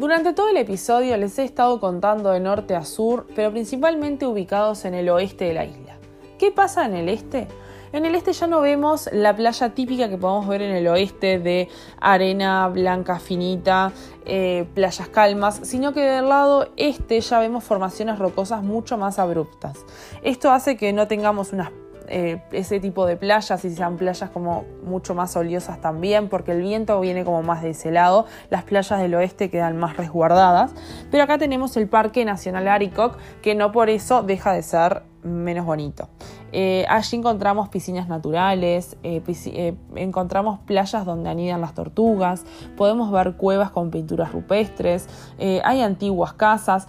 Durante 0.09 0.33
todo 0.33 0.49
el 0.49 0.57
episodio 0.57 1.15
les 1.19 1.39
he 1.39 1.45
estado 1.45 1.79
contando 1.81 2.31
de 2.31 2.41
norte 2.41 2.75
a 2.75 2.83
sur, 2.87 3.27
pero 3.37 3.51
principalmente 3.51 4.27
ubicados 4.27 4.87
en 4.87 4.95
el 4.95 5.11
oeste 5.11 5.45
de 5.45 5.53
la 5.53 5.67
isla. 5.67 5.99
¿Qué 6.39 6.51
pasa 6.51 6.87
en 6.87 6.95
el 6.95 7.11
este? 7.11 7.47
En 7.93 8.07
el 8.07 8.15
este 8.15 8.33
ya 8.33 8.47
no 8.47 8.63
vemos 8.63 9.11
la 9.13 9.37
playa 9.37 9.75
típica 9.75 10.09
que 10.09 10.17
podemos 10.17 10.49
ver 10.49 10.63
en 10.63 10.75
el 10.75 10.89
oeste 10.89 11.39
de 11.39 11.69
arena 12.01 12.67
blanca 12.69 13.19
finita, 13.19 13.93
eh, 14.25 14.67
playas 14.73 15.11
calmas, 15.11 15.61
sino 15.65 15.93
que 15.93 16.01
del 16.01 16.31
lado 16.31 16.71
este 16.79 17.21
ya 17.21 17.39
vemos 17.39 17.65
formaciones 17.65 18.19
rocosas 18.19 18.63
mucho 18.63 18.97
más 18.97 19.19
abruptas. 19.19 19.85
Esto 20.23 20.51
hace 20.51 20.79
que 20.79 20.95
no 20.95 21.07
tengamos 21.07 21.53
unas 21.53 21.71
eh, 22.09 22.43
ese 22.53 22.81
tipo 22.81 23.07
de 23.07 23.17
playas 23.17 23.65
y 23.65 23.71
sean 23.71 23.97
playas 23.97 24.31
como 24.31 24.65
mucho 24.85 25.15
más 25.15 25.37
oliosas 25.37 25.81
también, 25.81 26.29
porque 26.29 26.53
el 26.53 26.61
viento 26.61 27.01
viene 27.01 27.25
como 27.25 27.43
más 27.43 27.63
de 27.63 27.71
ese 27.71 27.91
lado. 27.91 28.27
Las 28.51 28.65
playas 28.65 29.01
del 29.01 29.15
oeste 29.15 29.51
quedan 29.51 29.77
más 29.77 29.97
resguardadas. 29.97 30.73
Pero 31.11 31.25
acá 31.25 31.39
tenemos 31.39 31.77
el 31.77 31.89
Parque 31.89 32.25
Nacional 32.25 32.69
Aricoc, 32.69 33.17
que 33.43 33.55
no 33.55 33.73
por 33.73 33.91
eso 33.91 34.23
deja 34.23 34.53
de 34.53 34.63
ser 34.63 35.03
menos 35.23 35.67
bonito. 35.67 36.09
Eh, 36.53 36.87
allí 36.89 37.19
encontramos 37.19 37.69
piscinas 37.69 38.09
naturales, 38.09 38.97
eh, 39.03 39.75
encontramos 39.97 40.61
playas 40.61 41.05
donde 41.05 41.29
anidan 41.29 41.61
las 41.61 41.75
tortugas, 41.75 42.45
podemos 42.77 43.11
ver 43.13 43.35
cuevas 43.35 43.71
con 43.71 43.91
pinturas 43.91 44.33
rupestres, 44.33 45.07
hay 45.39 45.83
antiguas 45.83 46.33
casas. 46.33 46.89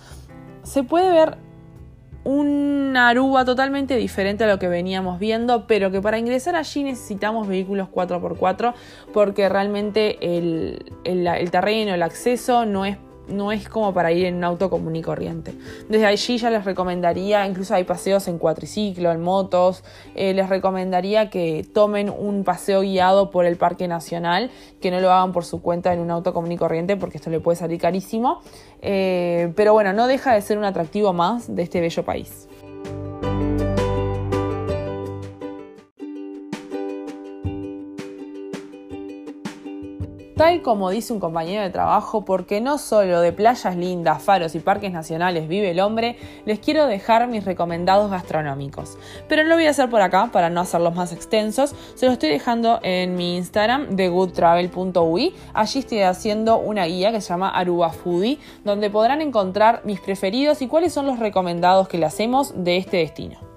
Se 0.63 0.83
puede 0.83 1.11
ver 1.11 1.48
una 2.23 3.09
Aruba 3.09 3.45
totalmente 3.45 3.95
diferente 3.95 4.43
a 4.43 4.47
lo 4.47 4.59
que 4.59 4.67
veníamos 4.67 5.19
viendo, 5.19 5.67
pero 5.67 5.91
que 5.91 6.01
para 6.01 6.17
ingresar 6.17 6.55
allí 6.55 6.83
necesitamos 6.83 7.47
vehículos 7.47 7.87
4x4 7.89 8.73
porque 9.13 9.49
realmente 9.49 10.37
el, 10.37 10.91
el 11.03 11.51
terreno, 11.51 11.93
el 11.93 12.03
acceso 12.03 12.65
no 12.65 12.85
es 12.85 12.97
no 13.29 13.51
es 13.51 13.69
como 13.69 13.93
para 13.93 14.11
ir 14.11 14.25
en 14.25 14.35
un 14.35 14.43
auto 14.43 14.69
común 14.69 14.95
y 14.95 15.01
corriente. 15.01 15.53
Desde 15.87 16.05
allí 16.05 16.37
ya 16.37 16.49
les 16.49 16.65
recomendaría, 16.65 17.45
incluso 17.47 17.75
hay 17.75 17.83
paseos 17.83 18.27
en 18.27 18.37
cuatriciclo, 18.37 19.11
en 19.11 19.21
motos, 19.21 19.83
eh, 20.15 20.33
les 20.33 20.49
recomendaría 20.49 21.29
que 21.29 21.65
tomen 21.73 22.09
un 22.09 22.43
paseo 22.43 22.81
guiado 22.81 23.31
por 23.31 23.45
el 23.45 23.57
Parque 23.57 23.87
Nacional, 23.87 24.51
que 24.81 24.91
no 24.91 24.99
lo 24.99 25.11
hagan 25.11 25.31
por 25.31 25.45
su 25.45 25.61
cuenta 25.61 25.93
en 25.93 25.99
un 25.99 26.11
auto 26.11 26.33
común 26.33 26.51
y 26.51 26.57
corriente 26.57 26.97
porque 26.97 27.17
esto 27.17 27.29
le 27.29 27.39
puede 27.39 27.57
salir 27.57 27.79
carísimo. 27.79 28.41
Eh, 28.81 29.51
pero 29.55 29.73
bueno, 29.73 29.93
no 29.93 30.07
deja 30.07 30.33
de 30.33 30.41
ser 30.41 30.57
un 30.57 30.65
atractivo 30.65 31.13
más 31.13 31.53
de 31.53 31.63
este 31.63 31.81
bello 31.81 32.03
país. 32.03 32.47
Tal 40.39 40.61
como 40.61 40.89
dice 40.89 41.11
un 41.11 41.19
compañero 41.19 41.63
de 41.63 41.69
trabajo, 41.69 42.23
porque 42.23 42.61
no 42.61 42.77
solo 42.77 43.19
de 43.19 43.33
playas 43.33 43.75
lindas, 43.75 44.23
faros 44.23 44.55
y 44.55 44.59
parques 44.59 44.93
nacionales 44.93 45.49
vive 45.49 45.71
el 45.71 45.81
hombre, 45.81 46.15
les 46.45 46.59
quiero 46.59 46.87
dejar 46.87 47.27
mis 47.27 47.43
recomendados 47.43 48.09
gastronómicos. 48.09 48.97
Pero 49.27 49.43
no 49.43 49.49
lo 49.49 49.55
voy 49.55 49.65
a 49.65 49.71
hacer 49.71 49.89
por 49.89 49.99
acá 49.99 50.29
para 50.31 50.49
no 50.49 50.61
hacerlos 50.61 50.95
más 50.95 51.11
extensos, 51.11 51.75
se 51.93 52.05
los 52.05 52.13
estoy 52.13 52.29
dejando 52.29 52.79
en 52.83 53.15
mi 53.15 53.35
Instagram 53.35 53.97
de 53.97 54.07
goodtravel.ui. 54.07 55.35
Allí 55.53 55.79
estoy 55.79 56.03
haciendo 56.03 56.57
una 56.57 56.85
guía 56.85 57.11
que 57.11 57.19
se 57.19 57.27
llama 57.27 57.49
Aruba 57.49 57.89
Foodie, 57.89 58.39
donde 58.63 58.89
podrán 58.89 59.21
encontrar 59.21 59.81
mis 59.83 59.99
preferidos 59.99 60.61
y 60.61 60.69
cuáles 60.69 60.93
son 60.93 61.05
los 61.05 61.19
recomendados 61.19 61.89
que 61.89 61.97
le 61.97 62.05
hacemos 62.05 62.53
de 62.55 62.77
este 62.77 62.95
destino. 62.95 63.48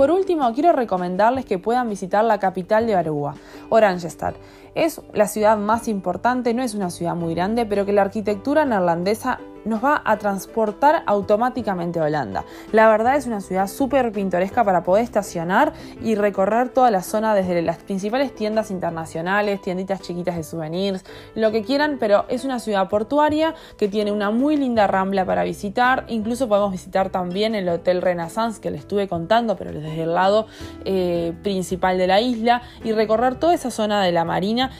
Por 0.00 0.10
último, 0.10 0.50
quiero 0.54 0.72
recomendarles 0.72 1.44
que 1.44 1.58
puedan 1.58 1.90
visitar 1.90 2.24
la 2.24 2.38
capital 2.38 2.86
de 2.86 2.94
Aruba, 2.94 3.34
Oranjestad. 3.68 4.32
Es 4.74 5.02
la 5.12 5.28
ciudad 5.28 5.58
más 5.58 5.88
importante, 5.88 6.54
no 6.54 6.62
es 6.62 6.74
una 6.74 6.88
ciudad 6.88 7.14
muy 7.14 7.34
grande, 7.34 7.66
pero 7.66 7.84
que 7.84 7.92
la 7.92 8.00
arquitectura 8.00 8.64
neerlandesa 8.64 9.40
nos 9.64 9.84
va 9.84 10.02
a 10.04 10.18
transportar 10.18 11.02
automáticamente 11.06 12.00
a 12.00 12.04
Holanda. 12.04 12.44
La 12.72 12.88
verdad 12.88 13.16
es 13.16 13.26
una 13.26 13.40
ciudad 13.40 13.66
súper 13.66 14.12
pintoresca 14.12 14.64
para 14.64 14.82
poder 14.82 15.04
estacionar 15.04 15.72
y 16.02 16.14
recorrer 16.14 16.70
toda 16.70 16.90
la 16.90 17.02
zona 17.02 17.34
desde 17.34 17.62
las 17.62 17.78
principales 17.78 18.34
tiendas 18.34 18.70
internacionales, 18.70 19.60
tienditas 19.60 20.00
chiquitas 20.00 20.36
de 20.36 20.42
souvenirs, 20.42 21.04
lo 21.34 21.50
que 21.50 21.62
quieran, 21.62 21.96
pero 21.98 22.24
es 22.28 22.44
una 22.44 22.58
ciudad 22.58 22.88
portuaria 22.88 23.54
que 23.76 23.88
tiene 23.88 24.12
una 24.12 24.30
muy 24.30 24.56
linda 24.56 24.86
rambla 24.86 25.24
para 25.24 25.44
visitar. 25.44 26.04
Incluso 26.08 26.48
podemos 26.48 26.72
visitar 26.72 27.10
también 27.10 27.54
el 27.54 27.68
Hotel 27.68 28.02
Renaissance 28.02 28.60
que 28.60 28.70
les 28.70 28.80
estuve 28.80 29.08
contando, 29.08 29.56
pero 29.56 29.72
desde 29.72 30.02
el 30.02 30.14
lado 30.14 30.46
eh, 30.84 31.32
principal 31.42 31.98
de 31.98 32.06
la 32.06 32.20
isla 32.20 32.62
y 32.84 32.92
recorrer 32.92 33.36
toda 33.36 33.54
esa 33.54 33.70
zona 33.70 34.02
de 34.02 34.12
la 34.12 34.24
marina 34.24 34.70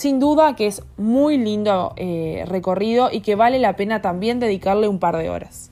sin 0.00 0.18
duda 0.18 0.56
que 0.56 0.66
es 0.66 0.82
muy 0.96 1.36
lindo 1.36 1.92
eh, 1.96 2.44
recorrido 2.46 3.10
y 3.12 3.20
que 3.20 3.34
vale 3.34 3.58
la 3.58 3.76
pena 3.76 4.00
también 4.00 4.40
dedicarle 4.40 4.88
un 4.88 4.98
par 4.98 5.18
de 5.18 5.28
horas. 5.28 5.70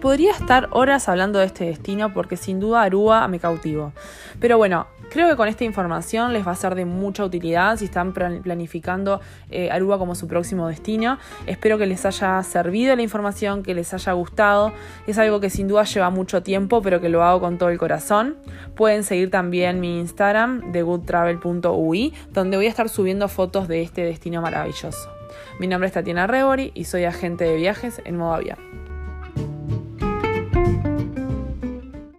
Podría 0.00 0.32
estar 0.32 0.68
horas 0.72 1.08
hablando 1.08 1.38
de 1.38 1.46
este 1.46 1.66
destino 1.66 2.12
porque 2.12 2.36
sin 2.36 2.58
duda 2.58 2.82
Aruba 2.82 3.28
me 3.28 3.38
cautivó. 3.38 3.92
Pero 4.40 4.58
bueno, 4.58 4.88
Creo 5.14 5.28
que 5.28 5.36
con 5.36 5.46
esta 5.46 5.62
información 5.62 6.32
les 6.32 6.44
va 6.44 6.50
a 6.50 6.56
ser 6.56 6.74
de 6.74 6.84
mucha 6.86 7.24
utilidad 7.24 7.76
si 7.76 7.84
están 7.84 8.12
planificando 8.12 9.20
eh, 9.48 9.70
Aruba 9.70 9.96
como 9.96 10.16
su 10.16 10.26
próximo 10.26 10.66
destino. 10.66 11.18
Espero 11.46 11.78
que 11.78 11.86
les 11.86 12.04
haya 12.04 12.42
servido 12.42 12.96
la 12.96 13.02
información, 13.02 13.62
que 13.62 13.74
les 13.74 13.94
haya 13.94 14.12
gustado. 14.12 14.72
Es 15.06 15.16
algo 15.18 15.38
que 15.38 15.50
sin 15.50 15.68
duda 15.68 15.84
lleva 15.84 16.10
mucho 16.10 16.42
tiempo, 16.42 16.82
pero 16.82 17.00
que 17.00 17.10
lo 17.10 17.22
hago 17.22 17.38
con 17.38 17.58
todo 17.58 17.68
el 17.68 17.78
corazón. 17.78 18.34
Pueden 18.74 19.04
seguir 19.04 19.30
también 19.30 19.78
mi 19.78 20.00
Instagram 20.00 20.72
de 20.72 20.82
goodtravel.ui, 20.82 22.12
donde 22.32 22.56
voy 22.56 22.66
a 22.66 22.70
estar 22.70 22.88
subiendo 22.88 23.28
fotos 23.28 23.68
de 23.68 23.82
este 23.82 24.02
destino 24.02 24.42
maravilloso. 24.42 25.08
Mi 25.60 25.68
nombre 25.68 25.86
es 25.86 25.92
Tatiana 25.92 26.26
Rebori 26.26 26.72
y 26.74 26.86
soy 26.86 27.04
agente 27.04 27.44
de 27.44 27.54
viajes 27.54 28.02
en 28.04 28.16
modo. 28.16 28.40